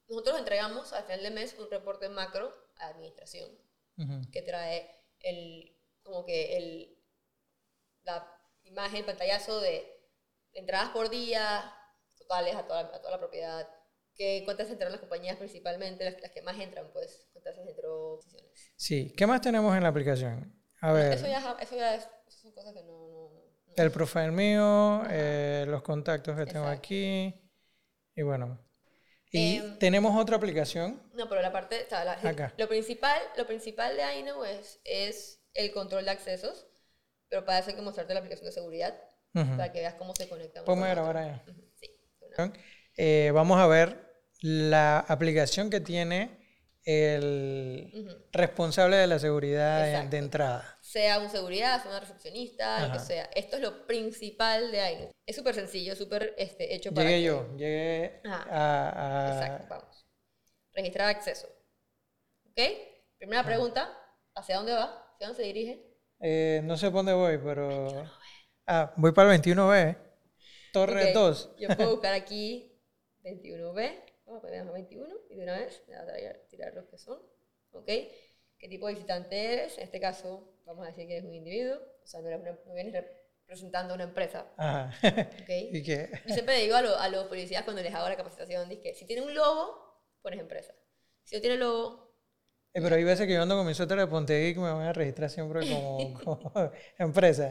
nosotros 0.09 0.39
entregamos 0.39 0.91
al 0.91 1.05
final 1.05 1.23
de 1.23 1.31
mes 1.31 1.55
un 1.57 1.71
reporte 1.71 2.09
macro 2.09 2.51
a 2.79 2.87
administración 2.89 3.49
Ujú. 3.97 4.29
que 4.29 4.41
trae 4.41 4.91
el, 5.21 5.77
como 6.03 6.25
que 6.25 6.57
el, 6.57 6.97
la 8.03 8.27
imagen, 8.63 8.97
el 8.97 9.05
pantallazo 9.05 9.61
de 9.61 9.87
entradas 10.51 10.89
por 10.89 11.09
día, 11.09 11.73
totales 12.17 12.55
a 12.55 12.67
toda, 12.67 12.83
la- 12.83 12.89
a 12.89 12.99
toda 12.99 13.11
la 13.11 13.19
propiedad, 13.19 13.69
que 14.15 14.41
cuántas 14.43 14.69
entraron 14.69 14.91
las 14.91 14.99
compañías 14.99 15.37
principalmente, 15.37 16.03
las, 16.03 16.21
las 16.21 16.31
que 16.31 16.41
más 16.41 16.59
entran, 16.59 16.91
pues, 16.91 17.29
cuántas 17.31 17.57
entró. 17.57 18.19
Sí, 18.75 19.13
¿qué 19.15 19.25
más 19.25 19.39
tenemos 19.39 19.73
en 19.77 19.83
la 19.83 19.89
aplicación? 19.89 20.60
A 20.81 20.91
ver, 20.91 21.13
Eso 21.13 21.27
ya, 21.27 21.37
es- 21.39 21.67
eso 21.67 21.75
ya 21.75 21.95
es, 21.95 22.03
eso 22.27 22.39
son 22.41 22.51
cosas 22.51 22.73
que 22.73 22.83
no... 22.83 22.93
no, 22.93 23.29
no- 23.29 23.83
el 23.83 23.91
profile 23.91 24.31
mío, 24.31 25.03
eh, 25.09 25.65
los 25.67 25.81
contactos 25.81 26.35
que 26.35 26.45
tengo 26.45 26.65
Exacto. 26.65 26.81
aquí, 26.81 27.33
y 28.15 28.21
bueno. 28.21 28.59
Y 29.31 29.59
Em, 29.59 29.79
tenemos 29.79 30.15
otra 30.19 30.35
aplicación. 30.37 31.01
No, 31.13 31.29
pero 31.29 31.41
la 31.41 31.51
parte, 31.51 31.83
o 31.85 31.89
sea, 31.89 32.03
la- 32.05 32.13
Acá. 32.13 32.53
lo 32.57 32.67
principal, 32.67 33.19
lo 33.37 33.45
principal 33.47 33.95
de 33.95 34.03
iKnow 34.03 34.43
es, 34.43 34.79
es 34.83 35.41
el 35.53 35.71
control 35.71 36.05
de 36.05 36.11
accesos, 36.11 36.67
pero 37.29 37.45
para 37.45 37.59
eso 37.59 37.69
hay 37.69 37.75
que 37.75 37.81
mostrarte 37.81 38.13
la 38.13 38.19
aplicación 38.19 38.45
de 38.47 38.51
seguridad 38.51 38.99
Ujú. 39.33 39.55
para 39.57 39.71
que 39.71 39.79
veas 39.79 39.95
cómo 39.95 40.13
se 40.15 40.27
conecta. 40.27 40.61
uno 40.61 40.65
Ponme 40.65 40.85
a 40.87 40.87
con 40.87 40.95
grabar 40.95 41.17
otro. 41.17 41.29
allá. 41.29 41.43
Ujú, 41.47 41.61
Sí. 41.75 41.99
Eh, 42.97 43.31
vamos 43.33 43.59
a 43.59 43.67
ver 43.67 44.11
la 44.41 44.99
aplicación 44.99 45.69
que 45.69 45.79
tiene 45.79 46.40
el 46.83 48.25
responsable 48.31 48.95
de 48.97 49.07
la 49.07 49.19
seguridad 49.19 49.83
de, 49.83 49.89
Exacto. 49.91 50.09
de 50.11 50.17
entrada. 50.17 50.77
Sea 50.81 51.19
un 51.19 51.29
seguridad, 51.29 51.81
sea 51.81 51.91
una 51.91 51.99
recepcionista, 51.99 52.87
lo 52.87 52.93
que 52.93 52.99
sea. 52.99 53.25
Esto 53.35 53.57
es 53.57 53.61
lo 53.61 53.85
principal 53.87 54.71
de 54.71 54.81
iKnow. 54.81 55.11
Es 55.25 55.35
súper 55.35 55.55
sencillo, 55.55 55.95
súper 55.95 56.33
este, 56.37 56.73
hecho 56.75 56.91
para 56.93 57.07
Llegué 57.09 57.19
que- 57.19 57.25
yo, 57.25 57.55
llegué 57.57 58.21
Ajá. 58.25 58.47
a, 58.49 59.29
a- 59.29 59.33
Exacto, 59.43 59.65
vamos. 59.69 60.05
Registrar 60.73 61.07
acceso. 61.09 61.47
¿Ok? 62.49 62.61
Primera 63.17 63.43
pregunta, 63.43 63.97
¿hacia 64.35 64.57
dónde 64.57 64.73
va? 64.73 65.07
¿Hacia 65.13 65.27
dónde 65.27 65.41
se 65.43 65.47
dirige? 65.47 65.87
eh, 66.23 66.61
no 66.63 66.77
sé 66.77 66.87
por 66.87 66.97
dónde 66.97 67.13
voy, 67.13 67.37
pero... 67.37 68.03
Ah, 68.67 68.93
voy 68.95 69.11
para 69.11 69.33
el 69.33 69.41
21B. 69.41 69.97
Torre 70.71 71.09
Ok, 71.09 71.13
2. 71.13 71.55
Yo 71.59 71.67
puedo 71.75 71.89
buscar 71.95 72.13
aquí 72.13 72.79
21B. 73.23 74.03
Vamos 74.31 74.45
a 74.45 74.47
poner 74.47 74.63
21 74.71 75.13
y 75.29 75.35
de 75.35 75.43
una 75.43 75.59
vez 75.59 75.83
me 75.89 75.95
va 75.95 76.03
a 76.03 76.33
tirar, 76.49 76.73
los 76.73 76.85
que 76.85 76.97
son. 76.97 77.19
¿Ok? 77.73 77.85
¿Qué 77.85 78.69
tipo 78.69 78.87
de 78.87 78.93
visitante 78.93 79.53
eres? 79.53 79.77
En 79.77 79.83
este 79.83 79.99
caso, 79.99 80.53
vamos 80.65 80.85
a 80.85 80.87
decir 80.87 81.05
que 81.05 81.17
eres 81.17 81.25
un 81.27 81.33
individuo. 81.35 81.75
O 82.01 82.07
sea, 82.07 82.21
no, 82.21 82.29
eres 82.29 82.39
una- 82.39 82.57
no 82.65 82.73
vienes 82.73 82.93
representando 82.93 83.93
una 83.93 84.05
empresa. 84.05 84.45
Ajá. 84.55 84.93
¿Ok? 85.41 85.49
y 85.73 85.83
que... 85.83 86.09
Yo 86.25 86.33
siempre 86.33 86.55
digo 86.59 86.77
a, 86.77 86.81
lo- 86.81 86.95
a 86.97 87.09
los 87.09 87.25
policías 87.27 87.63
cuando 87.65 87.81
les 87.81 87.93
hago 87.93 88.07
la 88.07 88.15
capacitación, 88.15 88.69
que 88.81 88.93
si 88.95 89.05
tiene 89.05 89.21
un 89.21 89.33
logo, 89.33 90.01
pones 90.21 90.39
empresa. 90.39 90.73
Si 91.25 91.35
no 91.35 91.41
tiene 91.41 91.57
logo, 91.57 92.15
Eh, 92.73 92.79
pero 92.81 92.95
hay 92.95 93.03
veces 93.03 93.27
que 93.27 93.33
yo 93.33 93.41
ando 93.41 93.57
con 93.57 93.67
mi 93.67 93.73
suéter 93.73 93.97
de 93.99 94.07
Pontegeek 94.07 94.55
me 94.59 94.71
voy 94.71 94.85
a 94.85 94.93
registrar 94.93 95.29
siempre 95.29 95.67
como, 95.67 96.13
como 96.23 96.71
empresa. 96.97 97.49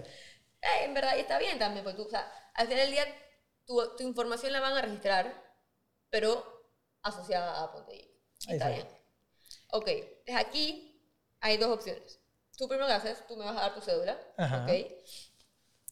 eh, 0.62 0.84
en 0.86 0.94
verdad 0.94 1.14
y 1.18 1.20
está 1.20 1.38
bien 1.38 1.58
también, 1.58 1.84
porque 1.84 1.98
tú, 1.98 2.06
o 2.06 2.10
sea, 2.10 2.26
al 2.54 2.68
final 2.68 2.84
del 2.84 2.92
día 2.92 3.04
tu, 3.66 3.96
tu 3.98 4.02
información 4.02 4.50
la 4.54 4.60
van 4.60 4.78
a 4.78 4.80
registrar, 4.82 5.30
pero 6.08 6.59
asociada 7.02 7.62
a 7.62 7.72
Ponte 7.72 7.92
Geek. 7.92 8.10
Está 8.48 8.54
Exacto. 8.70 8.74
bien. 8.76 8.88
Ok, 9.72 9.88
entonces 9.88 10.36
aquí 10.36 11.02
hay 11.40 11.56
dos 11.56 11.70
opciones. 11.70 12.20
Tú 12.56 12.68
primero 12.68 12.86
que 12.88 12.92
haces, 12.94 13.26
tú 13.26 13.36
me 13.36 13.44
vas 13.44 13.56
a 13.56 13.60
dar 13.60 13.74
tu 13.74 13.80
cédula, 13.80 14.18
Ajá. 14.36 14.64
ok, 14.64 14.70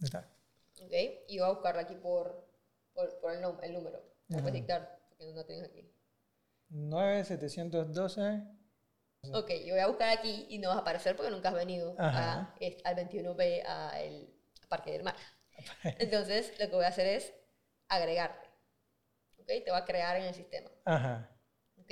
Está. 0.02 0.28
ok, 0.82 0.92
y 1.28 1.38
voy 1.38 1.48
a 1.48 1.52
buscarla 1.52 1.82
aquí 1.82 1.94
por, 1.94 2.46
por, 2.92 3.18
por 3.20 3.32
el, 3.32 3.42
nom- 3.42 3.58
el 3.62 3.72
número. 3.72 3.98
Ajá. 4.30 4.40
puedes 4.42 4.52
dictar, 4.54 4.98
porque 5.08 5.24
no 5.26 5.32
la 5.36 5.46
tienes 5.46 5.64
aquí. 5.70 5.90
9712. 6.70 8.42
Ok, 9.32 9.50
yo 9.66 9.74
voy 9.74 9.80
a 9.80 9.86
buscar 9.88 10.10
aquí 10.16 10.46
y 10.48 10.58
no 10.58 10.68
vas 10.68 10.78
a 10.78 10.80
aparecer 10.82 11.16
porque 11.16 11.30
nunca 11.30 11.48
has 11.48 11.54
venido 11.54 11.94
a, 11.98 12.54
est- 12.60 12.84
al 12.84 12.96
21B, 12.96 13.64
a 13.66 14.00
el 14.02 14.32
a 14.64 14.68
Parque 14.68 14.92
del 14.92 15.02
Mar. 15.02 15.16
Entonces, 15.98 16.52
lo 16.60 16.68
que 16.68 16.76
voy 16.76 16.84
a 16.84 16.88
hacer 16.88 17.06
es 17.06 17.32
agregarte. 17.88 18.47
¿Ok? 19.48 19.64
Te 19.64 19.70
va 19.70 19.78
a 19.78 19.84
crear 19.86 20.16
en 20.16 20.24
el 20.24 20.34
sistema. 20.34 20.70
Ajá. 20.84 21.30
¿Ok? 21.78 21.90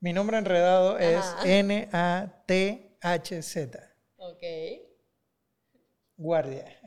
Mi 0.00 0.12
nombre 0.12 0.36
enredado 0.36 0.98
es. 0.98 1.24
N-A-T-H-Z. 1.44 1.94
guardia. 6.16 6.80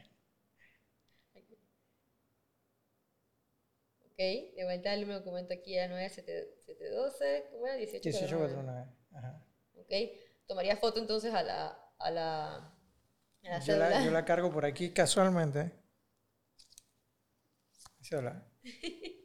Ok, 4.05 4.17
de 4.17 4.63
vuelta 4.63 4.93
el 4.93 5.01
número 5.01 5.19
documento 5.19 5.53
aquí 5.53 5.77
a 5.77 5.87
9712, 5.87 7.49
¿cómo 7.51 7.67
era? 7.67 7.75
18. 7.75 8.07
1849. 8.07 8.87
Ajá. 9.13 9.45
Ok, 9.75 9.93
tomaría 10.47 10.77
foto 10.77 10.99
entonces 10.99 11.33
a 11.33 11.43
la, 11.43 11.79
a 11.99 12.11
la, 12.11 12.55
a 12.55 12.73
la 13.43 13.59
Yo 13.59 13.77
la, 13.77 14.03
yo 14.03 14.11
la 14.11 14.25
cargo 14.25 14.51
por 14.51 14.65
aquí 14.65 14.91
casualmente. 14.91 15.71
Cédula. 18.01 18.43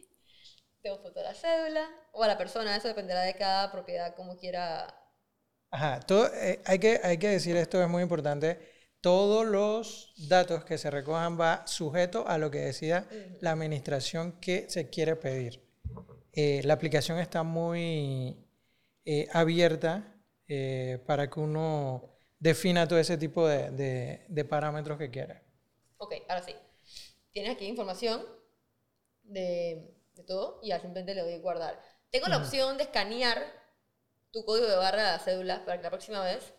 Tengo 0.82 0.98
foto 0.98 1.20
de 1.20 1.24
la 1.24 1.34
cédula 1.34 1.84
o 2.12 2.22
a 2.22 2.28
la 2.28 2.36
persona, 2.38 2.76
eso 2.76 2.88
dependerá 2.88 3.22
de 3.22 3.34
cada 3.36 3.72
propiedad, 3.72 4.14
como 4.14 4.36
quiera. 4.36 4.94
Ajá, 5.70 6.00
todo, 6.00 6.26
eh, 6.34 6.60
hay, 6.66 6.78
que, 6.78 7.00
hay 7.02 7.18
que 7.18 7.28
decir 7.28 7.56
esto, 7.56 7.82
es 7.82 7.88
muy 7.88 8.02
importante. 8.02 8.58
Todos 9.00 9.46
los 9.46 10.12
datos 10.28 10.64
que 10.64 10.78
se 10.78 10.90
recojan 10.90 11.40
va 11.40 11.66
sujeto 11.66 12.26
a 12.28 12.38
lo 12.38 12.50
que 12.50 12.58
decida 12.58 13.06
la 13.40 13.52
administración 13.52 14.32
que 14.40 14.66
se 14.68 14.90
quiere 14.90 15.16
pedir. 15.16 15.62
Eh, 16.32 16.62
la 16.64 16.74
aplicación 16.74 17.18
está 17.18 17.42
muy 17.42 18.36
eh, 19.04 19.28
abierta 19.32 20.16
eh, 20.48 21.00
para 21.06 21.30
que 21.30 21.40
uno 21.40 22.10
defina 22.38 22.88
todo 22.88 22.98
ese 23.00 23.18
tipo 23.18 23.46
de, 23.48 23.70
de- 23.72 24.26
de 24.28 24.44
parámetros 24.44 24.98
que 24.98 25.10
quiera. 25.10 25.42
Ok, 25.96 26.14
ahora 26.28 26.42
sí. 26.42 26.54
Tienes 27.32 27.52
aquí 27.56 27.66
información 27.66 28.22
de, 29.22 29.94
de 30.14 30.22
todo 30.24 30.60
y 30.62 30.68
ya 30.68 30.80
simplemente 30.80 31.14
le 31.14 31.22
doy 31.22 31.38
guardar. 31.38 31.80
Tengo 32.10 32.28
la 32.28 32.36
opción 32.38 32.76
de 32.76 32.84
escanear 32.84 33.42
tu 34.30 34.44
código 34.44 34.66
de 34.66 34.76
barra 34.76 35.04
de 35.04 35.12
la 35.12 35.18
cédula 35.18 35.64
para 35.64 35.78
que 35.78 35.82
la 35.84 35.90
próxima 35.90 36.22
vez 36.24 36.54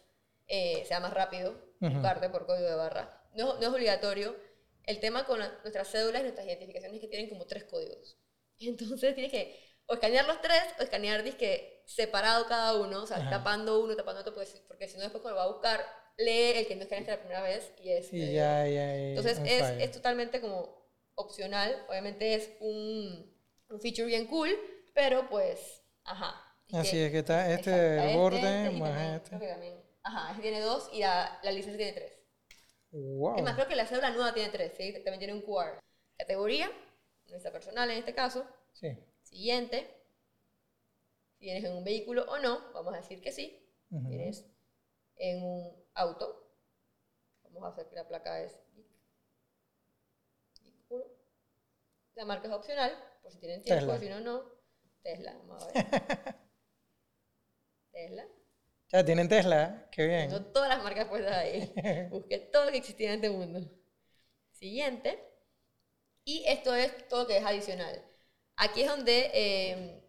eh, 0.47 0.83
sea 0.87 0.99
más 0.99 1.13
rápido 1.13 1.55
buscarte 1.79 2.29
por 2.29 2.45
código 2.45 2.69
de 2.69 2.75
barra. 2.75 3.23
No, 3.33 3.55
no 3.55 3.61
es 3.61 3.67
obligatorio. 3.67 4.35
El 4.83 4.99
tema 4.99 5.25
con 5.25 5.39
la- 5.39 5.59
nuestras 5.63 5.89
cédulas 5.89 6.21
y 6.21 6.23
nuestras 6.23 6.45
identificaciones 6.47 6.95
es 6.97 7.01
que 7.01 7.07
tienen 7.07 7.29
como 7.29 7.45
tres 7.45 7.63
códigos. 7.65 8.17
Entonces 8.59 9.15
tienes 9.15 9.31
que 9.31 9.59
o 9.85 9.95
escanear 9.95 10.25
los 10.25 10.39
tres 10.41 10.63
o 10.79 10.83
escanear 10.83 11.23
disque 11.23 11.83
separado 11.85 12.45
cada 12.47 12.75
uno, 12.79 13.03
o 13.03 13.07
sea, 13.07 13.17
Ajá. 13.17 13.29
tapando 13.31 13.81
uno, 13.83 13.95
tapando 13.95 14.21
otro, 14.21 14.33
porque, 14.33 14.49
porque 14.67 14.87
si 14.87 14.95
no 14.95 15.03
después 15.03 15.21
cuando 15.21 15.39
lo 15.39 15.45
va 15.45 15.51
a 15.51 15.53
buscar, 15.53 15.85
lee 16.17 16.53
el 16.55 16.67
que 16.67 16.75
no 16.75 16.83
escaneaste 16.83 17.11
la 17.11 17.19
primera 17.19 17.41
vez 17.41 17.73
y 17.81 17.91
es... 17.91 18.13
Y 18.13 18.21
eh, 18.21 18.33
ya, 18.33 18.65
ya, 18.65 18.73
ya, 18.73 18.95
entonces 19.09 19.39
es, 19.45 19.63
es 19.81 19.91
totalmente 19.91 20.39
como 20.39 20.87
opcional. 21.15 21.85
Obviamente 21.89 22.33
es 22.35 22.51
un, 22.61 23.32
un 23.73 23.81
feature 23.81 24.05
bien 24.05 24.27
cool, 24.27 24.49
pero 24.93 25.27
pues, 25.29 25.81
ajá. 26.03 26.39
Así 26.71 26.97
es 26.99 27.11
que 27.11 27.19
está 27.19 27.51
este 27.51 27.71
exacto, 27.71 28.09
el 28.09 28.17
borde 28.17 28.65
este 28.65 28.79
más 28.79 29.15
este. 29.15 29.29
creo 29.29 29.39
que 29.41 29.47
también- 29.47 29.83
ajá, 30.03 30.29
este 30.31 30.41
tiene 30.41 30.59
dos 30.61 30.89
y 30.93 30.99
la, 30.99 31.39
la 31.43 31.51
licencia 31.51 31.77
tiene 31.77 31.93
tres. 31.93 32.19
Wow. 32.91 33.37
Es 33.37 33.43
más, 33.43 33.55
creo 33.55 33.67
que 33.67 33.75
la 33.75 33.85
cédula 33.87 34.11
nueva 34.11 34.33
tiene 34.33 34.49
tres, 34.49 34.73
¿sí? 34.77 34.93
también 34.93 35.19
tiene 35.19 35.33
un 35.33 35.41
QR. 35.41 35.79
Categoría, 36.17 36.71
nuestra 37.27 37.51
personal 37.51 37.89
en 37.89 37.97
este 37.97 38.13
caso. 38.13 38.45
Sí. 38.73 38.95
Siguiente. 39.23 39.89
Si 41.39 41.45
vienes 41.45 41.63
en 41.63 41.73
un 41.75 41.83
vehículo 41.83 42.23
o 42.29 42.37
no, 42.37 42.71
vamos 42.73 42.93
a 42.93 42.97
decir 42.97 43.21
que 43.21 43.31
sí. 43.31 43.67
Ujú. 43.89 44.07
Vienes 44.09 44.45
en 45.15 45.43
un 45.43 45.85
auto. 45.95 46.39
Vamos 47.49 47.63
a 47.63 47.67
hacer 47.73 47.87
que 47.89 47.95
la 47.95 48.07
placa 48.07 48.41
es. 48.41 48.55
La 52.15 52.25
marca 52.25 52.47
es 52.47 52.53
opcional, 52.53 52.95
por 53.23 53.31
si 53.31 53.39
tienen 53.39 53.63
tiempo, 53.63 53.93
Tesla. 53.93 53.99
si 53.99 54.09
no, 54.09 54.19
no. 54.19 54.43
Tesla, 55.01 55.33
vamos 55.33 55.63
a 55.63 55.67
ver. 55.71 55.85
Tesla. 57.91 58.27
Ya 58.89 59.03
tienen 59.03 59.27
Tesla, 59.27 59.87
qué 59.91 60.05
bien. 60.05 60.29
Tengo 60.29 60.45
todas 60.51 60.69
las 60.69 60.83
marcas 60.83 61.07
puestas 61.07 61.35
ahí. 61.35 61.73
Busqué 62.11 62.37
todo 62.37 62.65
lo 62.65 62.71
que 62.71 62.77
existía 62.77 63.09
en 63.09 63.15
este 63.15 63.29
mundo. 63.31 63.59
Siguiente. 64.51 65.19
Y 66.25 66.45
esto 66.47 66.75
es 66.75 67.07
todo 67.07 67.21
lo 67.21 67.27
que 67.27 67.37
es 67.37 67.43
adicional. 67.43 68.01
Aquí 68.55 68.83
es 68.83 68.87
donde 68.87 69.31
eh, 69.33 70.03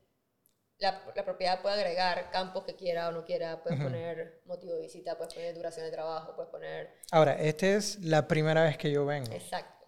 la, 0.79 1.03
la 1.14 1.24
propiedad 1.24 1.62
puede 1.62 1.77
agregar 1.77 2.31
campos 2.31 2.64
que 2.64 2.77
quiera 2.77 3.09
o 3.09 3.12
no 3.12 3.24
quiera. 3.24 3.62
Puedes 3.62 3.81
poner 3.81 4.42
motivo 4.44 4.74
de 4.74 4.83
visita, 4.83 5.16
puedes 5.16 5.33
poner 5.33 5.55
duración 5.55 5.87
de 5.87 5.92
trabajo, 5.92 6.37
puedes 6.37 6.50
poner... 6.50 6.94
Ahora, 7.11 7.35
esta 7.35 7.66
es 7.66 7.98
la 8.00 8.29
primera 8.29 8.64
vez 8.64 8.77
que 8.77 8.90
yo 8.90 9.07
vengo. 9.07 9.33
Exacto, 9.33 9.84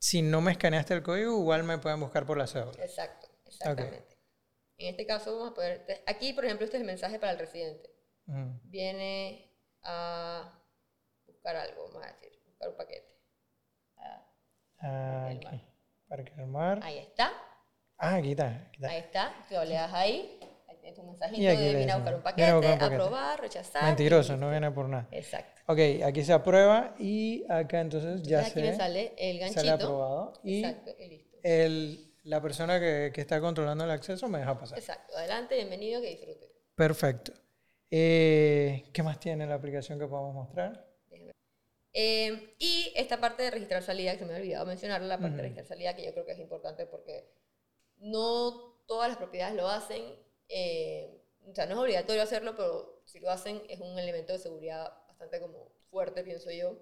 Si 0.00 0.22
no 0.22 0.40
me 0.40 0.52
escaneaste 0.52 0.94
el 0.94 1.02
código, 1.02 1.38
igual 1.40 1.64
me 1.64 1.78
pueden 1.78 2.00
buscar 2.00 2.24
por 2.26 2.38
la 2.38 2.46
cédula. 2.46 2.82
exacto, 2.84 3.28
exactamente. 3.46 4.16
En 4.78 4.90
este 4.90 5.06
caso 5.06 5.32
vamos 5.36 5.52
a 5.52 5.54
poner... 5.54 6.04
Aquí, 6.06 6.32
por 6.32 6.44
ejemplo, 6.44 6.64
este 6.64 6.76
es 6.76 6.80
el 6.82 6.86
mensaje 6.86 7.18
para 7.18 7.32
el 7.32 7.38
residente. 7.38 7.90
Viene 8.64 9.52
a 9.82 10.52
buscar 11.26 11.56
algo, 11.56 11.88
vamos 11.88 12.04
a 12.06 12.12
decir, 12.12 12.40
buscar 12.46 12.68
un 12.68 12.76
paquete. 12.76 13.18
Ah, 14.80 15.30
El 15.30 16.46
mar. 16.46 16.78
Ahí 16.82 16.98
está. 16.98 17.32
Ah, 17.96 18.14
aquí 18.16 18.30
está. 18.30 18.46
Aquí 18.46 18.76
está. 18.76 18.88
Ahí 18.88 18.98
está, 18.98 19.46
tú 19.48 19.54
le 19.66 19.74
das 19.74 19.92
ahí, 19.92 20.38
tu 20.92 21.02
mensajito 21.02 21.50
aquí 21.50 21.62
de 21.62 21.74
viene 21.74 21.92
a 21.92 21.96
buscar 21.96 22.14
un 22.14 22.22
paquete, 22.22 22.52
buscar 22.52 22.72
un 22.72 22.78
paquete. 22.78 22.94
aprobar, 22.94 23.40
rechazar. 23.40 23.84
Mentiroso, 23.84 24.36
no 24.36 24.50
viene 24.50 24.70
por 24.70 24.88
nada. 24.88 25.08
Exacto. 25.10 25.60
Ok, 25.66 25.78
aquí 26.04 26.24
se 26.24 26.32
aprueba 26.32 26.94
y 26.98 27.44
acá 27.48 27.80
entonces 27.80 28.22
ya 28.22 28.40
aquí 28.40 28.50
se 28.52 28.60
me 28.62 28.76
sale 28.76 29.12
el 29.16 29.38
ganchito. 29.38 29.60
sale 29.60 29.70
aprobado 29.72 30.32
y 30.42 30.64
Exacto, 30.64 30.90
y 30.98 31.08
listo. 31.08 31.38
el, 31.42 32.14
la 32.24 32.40
persona 32.40 32.78
que, 32.80 33.10
que 33.14 33.20
está 33.20 33.40
controlando 33.40 33.84
el 33.84 33.90
acceso 33.90 34.28
me 34.28 34.38
deja 34.38 34.58
pasar. 34.58 34.78
Exacto, 34.78 35.16
adelante, 35.16 35.54
bienvenido, 35.56 36.00
que 36.00 36.10
disfrute. 36.10 36.50
Perfecto. 36.74 37.32
Eh, 37.90 38.84
¿Qué 38.92 39.02
más 39.02 39.18
tiene 39.18 39.46
la 39.46 39.54
aplicación 39.54 39.98
que 39.98 40.06
podemos 40.06 40.34
mostrar? 40.34 40.86
Eh, 41.94 42.54
y 42.58 42.92
esta 42.94 43.18
parte 43.18 43.42
de 43.42 43.50
registrar 43.50 43.82
salida, 43.82 44.12
que 44.12 44.18
se 44.18 44.24
me 44.26 44.34
ha 44.34 44.36
olvidado 44.36 44.66
mencionar, 44.66 45.00
la 45.02 45.18
parte 45.18 45.36
de 45.36 45.42
registrar 45.42 45.66
salida, 45.66 45.96
que 45.96 46.04
yo 46.04 46.12
creo 46.12 46.24
que 46.26 46.32
es 46.32 46.38
importante 46.38 46.86
porque 46.86 47.32
no 47.96 48.76
todas 48.86 49.08
las 49.08 49.18
propiedades 49.18 49.56
lo 49.56 49.68
hacen. 49.68 50.02
Eh, 50.48 51.22
o 51.46 51.54
sea, 51.54 51.66
no 51.66 51.74
es 51.74 51.78
obligatorio 51.80 52.22
hacerlo, 52.22 52.54
pero 52.56 53.02
si 53.04 53.20
lo 53.20 53.30
hacen 53.30 53.62
es 53.68 53.80
un 53.80 53.98
elemento 53.98 54.32
de 54.32 54.38
seguridad 54.38 54.92
bastante 55.08 55.40
como 55.40 55.72
fuerte, 55.90 56.22
pienso 56.24 56.50
yo. 56.50 56.78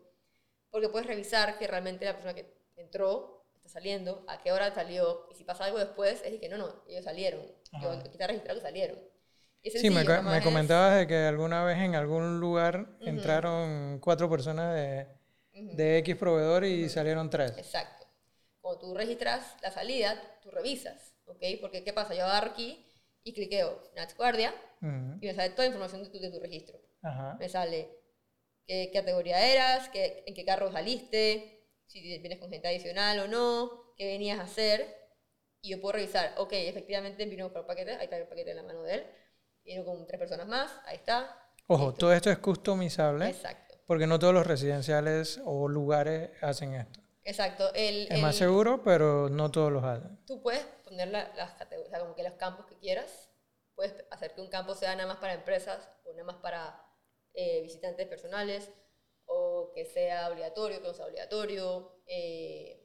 Porque 0.70 0.88
puedes 0.88 1.06
revisar 1.06 1.58
que 1.58 1.66
realmente 1.66 2.04
la 2.04 2.12
persona 2.12 2.34
que 2.34 2.46
entró 2.76 3.44
está 3.54 3.68
saliendo, 3.68 4.24
a 4.28 4.40
qué 4.42 4.52
hora 4.52 4.74
salió, 4.74 5.26
y 5.30 5.34
si 5.34 5.44
pasa 5.44 5.64
algo 5.64 5.78
después, 5.78 6.22
es 6.24 6.32
de 6.32 6.40
que 6.40 6.48
no, 6.48 6.56
no, 6.58 6.82
ellos 6.88 7.04
salieron. 7.04 7.42
Yo 7.80 7.90
aquí 7.90 8.08
está 8.12 8.26
registrado 8.26 8.58
que 8.60 8.66
salieron. 8.66 8.98
Sí, 9.64 9.90
me, 9.90 10.04
co- 10.04 10.22
comentabas 10.44 10.98
de 10.98 11.06
que 11.06 11.16
alguna 11.16 11.64
vez 11.64 11.78
en 11.78 11.94
algún 11.96 12.38
lugar 12.40 12.86
entraron 13.00 13.98
cuatro 14.00 14.30
personas 14.30 14.74
de, 14.74 15.06
de 15.52 15.98
X 15.98 16.16
proveedor 16.16 16.64
y 16.64 16.88
salieron 16.88 17.30
tres. 17.30 17.52
Exacto. 17.56 18.06
Cuando 18.60 18.80
tú 18.80 18.94
registras 18.94 19.56
la 19.62 19.70
salida, 19.70 20.20
tú 20.42 20.50
revisas, 20.50 21.14
¿ok? 21.26 21.42
Porque 21.60 21.82
¿qué 21.84 21.92
pasa? 21.92 22.14
Yo 22.14 22.24
agarro 22.24 22.52
aquí 22.52 22.85
y 23.26 23.32
cliqueo 23.32 23.82
Nats 23.96 24.16
Guardia 24.16 24.54
Ujú. 24.80 25.18
y 25.20 25.26
me 25.26 25.34
sale 25.34 25.50
toda 25.50 25.64
la 25.64 25.66
información 25.74 26.04
de 26.04 26.10
tu, 26.10 26.18
de 26.20 26.30
tu 26.30 26.38
registro. 26.38 26.78
Ajá. 27.02 27.36
Me 27.40 27.48
sale 27.48 27.90
qué 28.66 28.90
categoría 28.92 29.44
eras, 29.52 29.88
qué, 29.88 30.22
en 30.26 30.34
qué 30.34 30.44
carro 30.44 30.70
saliste, 30.70 31.68
si 31.86 32.00
vienes 32.00 32.38
con 32.38 32.50
gente 32.50 32.68
adicional 32.68 33.18
o 33.20 33.26
no, 33.28 33.94
qué 33.96 34.06
venías 34.06 34.38
a 34.38 34.42
hacer. 34.44 34.94
Y 35.60 35.70
yo 35.70 35.80
puedo 35.80 35.94
revisar, 35.94 36.34
ok, 36.38 36.52
efectivamente 36.52 37.24
vino 37.26 37.52
con 37.52 37.62
un 37.62 37.66
paquete, 37.66 37.96
ahí 37.96 38.04
está 38.04 38.16
el 38.16 38.28
paquete 38.28 38.50
en 38.52 38.56
la 38.58 38.62
mano 38.62 38.82
de 38.84 38.94
él. 38.94 39.06
Vino 39.64 39.84
con 39.84 40.06
tres 40.06 40.20
personas 40.20 40.46
más, 40.46 40.70
ahí 40.84 40.96
está. 40.96 41.42
Ojo, 41.66 41.92
todo 41.94 42.12
esto 42.12 42.30
es 42.30 42.38
customizable 42.38 43.28
Exacto, 43.28 43.74
porque 43.88 44.06
no 44.06 44.20
todos 44.20 44.32
los 44.34 44.46
residenciales 44.46 45.40
o 45.44 45.66
lugares 45.66 46.30
hacen 46.42 46.74
esto. 46.74 47.00
exacto. 47.24 47.74
El, 47.74 48.06
Es 48.08 48.20
más 48.22 48.34
el- 48.36 48.46
seguro, 48.46 48.84
pero 48.84 49.28
no 49.28 49.50
todos 49.50 49.72
los 49.72 49.82
hacen. 49.82 50.16
tú 50.26 50.40
puedes 50.40 50.64
poner 50.86 51.08
la- 51.08 51.32
las 51.36 51.52
categorías, 51.54 51.88
o 51.88 51.90
sea, 51.90 52.00
como 52.00 52.14
que 52.14 52.22
los 52.22 52.32
campos 52.34 52.66
que 52.66 52.78
quieras. 52.78 53.30
Puedes 53.74 53.94
hacer 54.10 54.32
que 54.34 54.40
un 54.40 54.48
campo 54.48 54.74
sea 54.74 54.94
nada 54.96 55.06
más 55.08 55.18
para 55.18 55.34
empresas 55.34 55.90
o 56.04 56.12
nada 56.12 56.24
más 56.24 56.36
para 56.36 56.82
eh, 57.34 57.60
visitantes 57.62 58.06
personales 58.08 58.70
o 59.26 59.70
que 59.74 59.84
sea 59.84 60.30
obligatorio, 60.30 60.80
que 60.80 60.88
no 60.88 60.94
sea 60.94 61.04
obligatorio. 61.06 62.00
eh, 62.06 62.82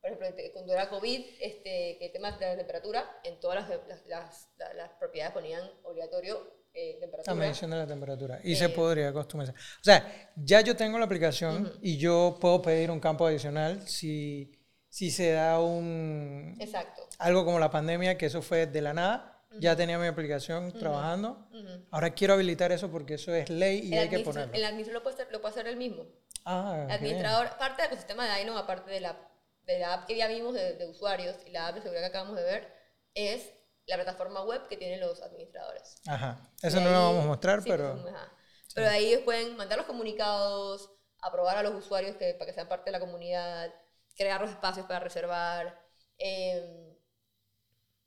por 0.00 0.10
ejemplo, 0.10 0.26
este, 0.28 0.52
cuando 0.52 0.74
era 0.74 0.90
COVID, 0.90 1.20
este, 1.40 1.96
que 1.98 2.06
el 2.06 2.12
tema 2.12 2.32
de 2.32 2.46
la 2.48 2.56
temperatura, 2.58 3.20
en 3.24 3.40
todas 3.40 3.66
las, 3.66 3.86
las, 3.88 4.06
las- 4.06 4.48
la- 4.58 4.74
las 4.74 4.90
propiedades 4.98 5.32
ponían 5.32 5.62
obligatorio 5.84 6.62
eh, 6.76 6.94
La 6.96 7.00
temperatura. 7.02 7.36
medición 7.36 7.70
de 7.70 7.76
la 7.78 7.86
temperatura. 7.86 8.40
Y 8.44 8.52
Eh, 8.52 8.56
se 8.56 8.68
podría 8.68 9.12
customizar. 9.12 9.54
O 9.54 9.84
sea, 9.84 10.32
ya 10.36 10.60
yo 10.60 10.74
tengo 10.76 10.98
la 10.98 11.04
aplicación 11.06 11.72
y 11.80 11.96
yo 11.98 12.36
puedo 12.40 12.60
pedir 12.60 12.90
un 12.90 12.98
campo 13.00 13.24
adicional 13.26 13.86
si, 13.88 14.50
si 14.94 15.10
se 15.10 15.32
da 15.32 15.58
un, 15.58 16.56
Exacto. 16.60 17.02
algo 17.18 17.44
como 17.44 17.58
la 17.58 17.68
pandemia, 17.68 18.16
que 18.16 18.26
eso 18.26 18.42
fue 18.42 18.68
de 18.68 18.80
la 18.80 18.94
nada. 18.94 19.42
Ya 19.58 19.74
tenía 19.74 19.98
mi 19.98 20.06
aplicación 20.06 20.72
trabajando. 20.72 21.48
Ujú. 21.52 21.86
Ahora 21.90 22.10
quiero 22.10 22.34
habilitar 22.34 22.70
eso 22.70 22.88
porque 22.92 23.14
eso 23.14 23.34
es 23.34 23.50
ley 23.50 23.80
y 23.88 23.92
El, 23.92 23.98
hay 23.98 24.08
que 24.08 24.20
ponerlo. 24.20 24.54
el 24.54 24.64
administrador 24.64 25.00
lo 25.00 25.02
puede, 25.02 25.14
hacer, 25.14 25.32
lo 25.32 25.40
puede 25.40 25.52
hacer 25.52 25.66
él 25.66 25.76
mismo. 25.76 26.04
Ah, 26.44 26.74
El 26.74 26.78
qué 26.78 26.86
bien. 26.86 26.92
administrador, 27.16 27.58
parte 27.58 27.82
del 27.82 27.90
ecosistema 27.90 28.24
de 28.32 28.38
Dino, 28.38 28.56
aparte 28.56 28.88
de 28.92 29.00
la, 29.00 29.18
de 29.64 29.78
la 29.80 29.94
app 29.94 30.06
que 30.06 30.16
ya 30.16 30.28
vimos 30.28 30.54
de, 30.54 30.74
de 30.74 30.86
usuarios 30.86 31.36
y 31.44 31.50
la 31.50 31.66
app 31.66 31.74
de 31.74 31.82
seguridad 31.82 32.02
que 32.02 32.08
acabamos 32.10 32.36
de 32.36 32.44
ver, 32.44 32.72
es 33.14 33.52
la 33.86 33.96
plataforma 33.96 34.44
web 34.44 34.68
que 34.68 34.76
tienen 34.76 35.00
los 35.00 35.20
administradores. 35.22 35.96
Ajá. 36.06 36.38
Eso 36.62 36.80
no 36.80 36.90
lo 36.90 37.02
vamos 37.02 37.24
a 37.24 37.26
mostrar, 37.26 37.62
sí, 37.62 37.68
pero... 37.68 38.00
pues, 38.00 38.14
ajá. 38.14 38.32
Pero 38.74 38.86
de 38.86 38.92
ahí 38.92 39.06
ellos 39.06 39.22
pueden 39.24 39.56
mandar 39.56 39.76
los 39.76 39.86
comunicados, 39.88 40.92
aprobar 41.20 41.56
a 41.56 41.64
los 41.64 41.74
usuarios 41.74 42.14
que, 42.16 42.34
para 42.34 42.46
que 42.46 42.54
sean 42.54 42.68
parte 42.68 42.86
de 42.86 42.92
la 42.92 43.00
comunidad, 43.00 43.72
crear 44.16 44.40
los 44.40 44.50
espacios 44.50 44.86
para 44.86 45.00
reservar. 45.00 45.78
em, 46.18 46.94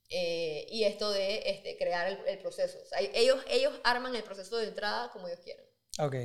eh, 0.09 0.65
y 0.69 0.83
esto 0.83 1.11
de 1.11 1.43
este, 1.49 1.77
crear 1.77 2.07
el, 2.07 2.17
el 2.27 2.39
proceso. 2.39 2.77
O 2.81 2.85
sea, 2.85 2.99
ellos, 3.13 3.43
ellos 3.49 3.73
arman 3.83 4.15
el 4.15 4.23
proceso 4.23 4.57
de 4.57 4.67
entrada 4.67 5.09
como 5.11 5.27
ellos 5.27 5.39
quieran. 5.43 5.65
Ok. 5.99 6.15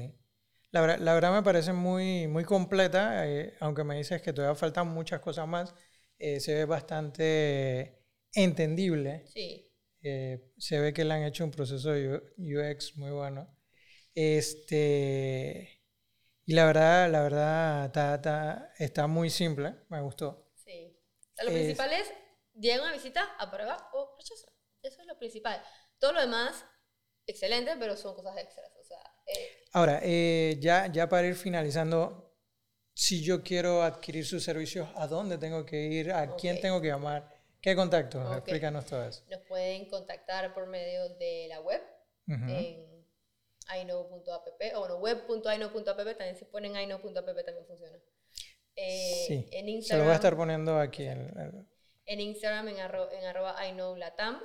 La, 0.71 0.81
verdad- 0.81 0.99
la 1.01 1.15
verdad 1.15 1.33
me 1.35 1.43
parece 1.43 1.73
muy, 1.73 2.27
muy 2.29 2.45
completa, 2.45 3.29
eh, 3.29 3.55
aunque 3.61 3.85
me 3.85 3.97
dices 3.97 4.23
que 4.23 4.33
todavía 4.33 4.55
faltan 4.57 4.89
muchas 4.89 5.21
cosas 5.21 5.47
más. 5.49 5.75
eh, 6.19 6.39
se 6.41 6.55
ve 6.55 6.65
bastante 6.67 8.05
entendible. 8.35 9.25
Sí. 9.25 9.69
eh, 10.03 10.53
se 10.59 10.81
ve 10.81 10.93
que 10.95 11.05
le 11.05 11.15
han 11.15 11.25
hecho 11.25 11.45
un 11.45 11.51
proceso 11.53 11.91
de 11.93 12.23
UX 12.39 12.97
muy 12.99 13.11
bueno. 13.11 13.49
Este, 14.15 15.82
y 16.47 16.55
la 16.55 16.67
verdad, 16.67 17.11
la 17.11 17.23
verdad, 17.23 17.85
está, 17.87 18.15
está- 18.17 18.73
está 18.79 19.07
muy 19.07 19.31
simple, 19.31 19.75
me 19.89 20.01
gustó. 20.01 20.51
Sí. 20.55 20.97
O 21.33 21.35
sea, 21.35 21.45
lo 21.45 21.51
Es- 21.51 21.57
principal 21.57 21.93
es, 21.93 22.13
llega 22.55 22.83
una 22.83 22.93
visita, 22.93 23.23
aprueba 23.39 23.91
o 23.93 24.15
rechaza. 24.17 24.49
Eso 24.83 25.01
es 25.01 25.07
lo 25.07 25.19
principal. 25.19 25.63
Todo 25.99 26.13
lo 26.13 26.21
demás, 26.21 26.65
excelente, 27.27 27.73
pero 27.79 27.97
son 27.97 28.15
cosas 28.15 28.37
extras. 28.39 28.71
O 28.81 28.85
sea, 28.85 28.99
eh, 29.27 29.65
Ahora, 29.73 30.01
eh, 30.03 30.59
ya, 30.61 30.89
ya 30.93 31.09
para 31.09 31.27
ir 31.29 31.35
finalizando, 31.37 32.37
si 32.95 33.23
yo 33.23 33.43
quiero 33.43 33.83
adquirir 33.83 34.27
sus 34.27 34.43
servicios, 34.45 34.89
¿a 34.97 35.07
dónde 35.07 35.39
tengo 35.39 35.65
que 35.65 35.77
ir? 35.87 36.13
¿A 36.13 36.35
quién 36.37 36.57
Ok. 36.57 36.63
tengo 36.63 36.81
que 36.81 36.89
llamar? 36.89 37.29
¿Qué 37.61 37.77
contactos? 37.77 38.27
Ok. 38.27 38.39
Explícanos 38.39 38.85
todo 38.87 39.05
eso. 39.07 39.23
nos 39.31 39.41
pueden 39.43 39.89
contactar 39.89 40.53
por 40.53 40.67
medio 40.67 41.09
de 41.17 41.47
la 41.49 41.61
web 41.61 41.81
Ujú. 42.27 42.45
en 42.49 42.92
aino.app 43.69 44.49
o 44.75 44.79
bueno, 44.81 44.99
web.aino.app. 44.99 45.85
También 46.17 46.37
si 46.37 46.45
ponen 46.47 46.77
aino.app 46.77 47.15
también 47.45 47.67
funciona. 47.67 47.99
Eh, 48.77 49.25
sí, 49.29 49.49
en 49.53 49.83
se 49.83 49.97
lo 49.97 50.05
voy 50.05 50.13
a 50.13 50.17
estar 50.17 50.37
poniendo 50.37 50.79
aquí. 50.79 51.05
en 51.05 51.21
el- 51.39 51.67
en 52.07 52.21
Instagram 52.21 52.69
en, 52.69 52.81
arro, 52.81 53.11
en 53.13 53.25
arroba 53.25 53.59
ainolatam. 53.59 54.43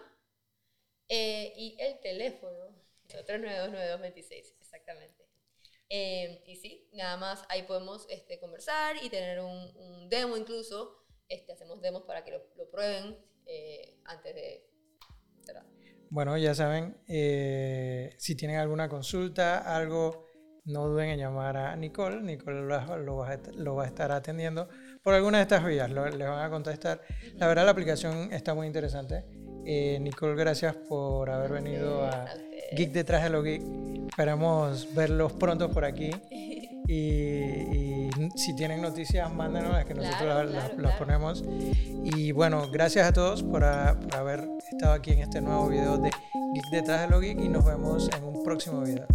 Eh, 1.10 1.53
y 1.56 1.77
el 1.80 1.99
teléfono, 2.01 2.75
3929226, 3.08 4.56
exactamente. 4.60 5.25
Eh, 5.89 6.43
y 6.45 6.58
sí, 6.58 6.89
nada 6.93 7.15
más 7.15 7.45
ahí 7.47 7.63
podemos 7.63 8.06
este, 8.10 8.39
conversar 8.39 8.97
y 9.01 9.10
tener 9.10 9.39
un, 9.39 9.75
un 9.77 10.10
demo 10.10 10.36
incluso. 10.36 11.06
Este, 11.30 11.53
hacemos 11.53 11.82
demos 11.82 12.03
para 12.03 12.23
que 12.25 12.32
lo, 12.32 12.43
lo 12.56 12.69
prueben 12.69 13.17
eh, 13.45 13.97
antes 14.06 14.36
de... 14.36 14.69
Bueno, 16.10 16.38
ya 16.38 16.54
saben, 16.56 16.96
eh, 17.08 18.15
si 18.17 18.36
tienen 18.36 18.58
alguna 18.58 18.88
consulta, 18.88 19.60
algo, 19.76 20.26
no 20.65 20.88
duden 20.88 21.10
en 21.10 21.20
llamar 21.20 21.58
a 21.58 21.76
Nicole. 21.76 22.22
Nicole 22.22 22.62
lo, 22.62 22.98
lo 22.98 23.17
va, 23.17 23.30
a, 23.30 23.34
est- 23.34 23.54
lo 23.56 23.76
va 23.76 23.84
a 23.84 23.88
estar 23.88 24.12
atendiendo 24.12 24.70
por 25.04 25.13
alguna 25.13 25.38
de 25.39 25.43
estas 25.43 25.65
vías. 25.65 25.89
Lo- 25.91 26.08
les 26.10 26.28
van 26.28 26.46
a 26.46 26.50
contestar. 26.50 27.02
La 27.36 27.48
verdad, 27.48 27.65
la 27.65 27.72
aplicación 27.72 28.32
está 28.32 28.54
muy 28.54 28.67
interesante. 28.67 29.26
Eh, 29.65 29.98
Nicole, 30.00 30.36
gracias 30.36 30.76
por 30.88 31.30
haber 31.30 31.52
venido 31.52 32.06
a. 32.06 32.26
Geek 32.76 32.91
detrás 32.91 33.24
de 33.24 33.30
lo 33.30 33.43
geek. 33.43 33.62
Esperamos 34.10 34.93
verlos 34.96 35.34
pronto 35.34 35.70
por 35.70 35.84
aquí. 35.86 36.10
Y, 36.87 36.95
y 36.95 38.09
si 38.35 38.55
tienen 38.55 38.81
noticias, 38.81 39.31
mándenos, 39.33 39.83
que 39.85 39.93
nosotros 39.93 40.21
Claro, 40.21 40.49
las- 40.49 40.69
claro, 40.71 40.97
ponemos. 40.97 41.43
Y 42.03 42.31
bueno, 42.31 42.69
gracias 42.71 43.07
a 43.07 43.13
todos 43.13 43.43
por, 43.43 43.63
a- 43.63 43.99
por 43.99 44.15
haber 44.15 44.47
estado 44.71 44.93
aquí 44.93 45.11
en 45.11 45.19
este 45.19 45.41
nuevo 45.41 45.67
video 45.67 45.97
de 45.97 46.09
Geek 46.53 46.65
detrás 46.71 47.01
de 47.01 47.07
lo 47.07 47.19
geek 47.19 47.39
y 47.39 47.49
nos 47.49 47.65
vemos 47.65 48.09
en 48.17 48.23
un 48.23 48.43
próximo 48.43 48.81
video. 48.81 49.05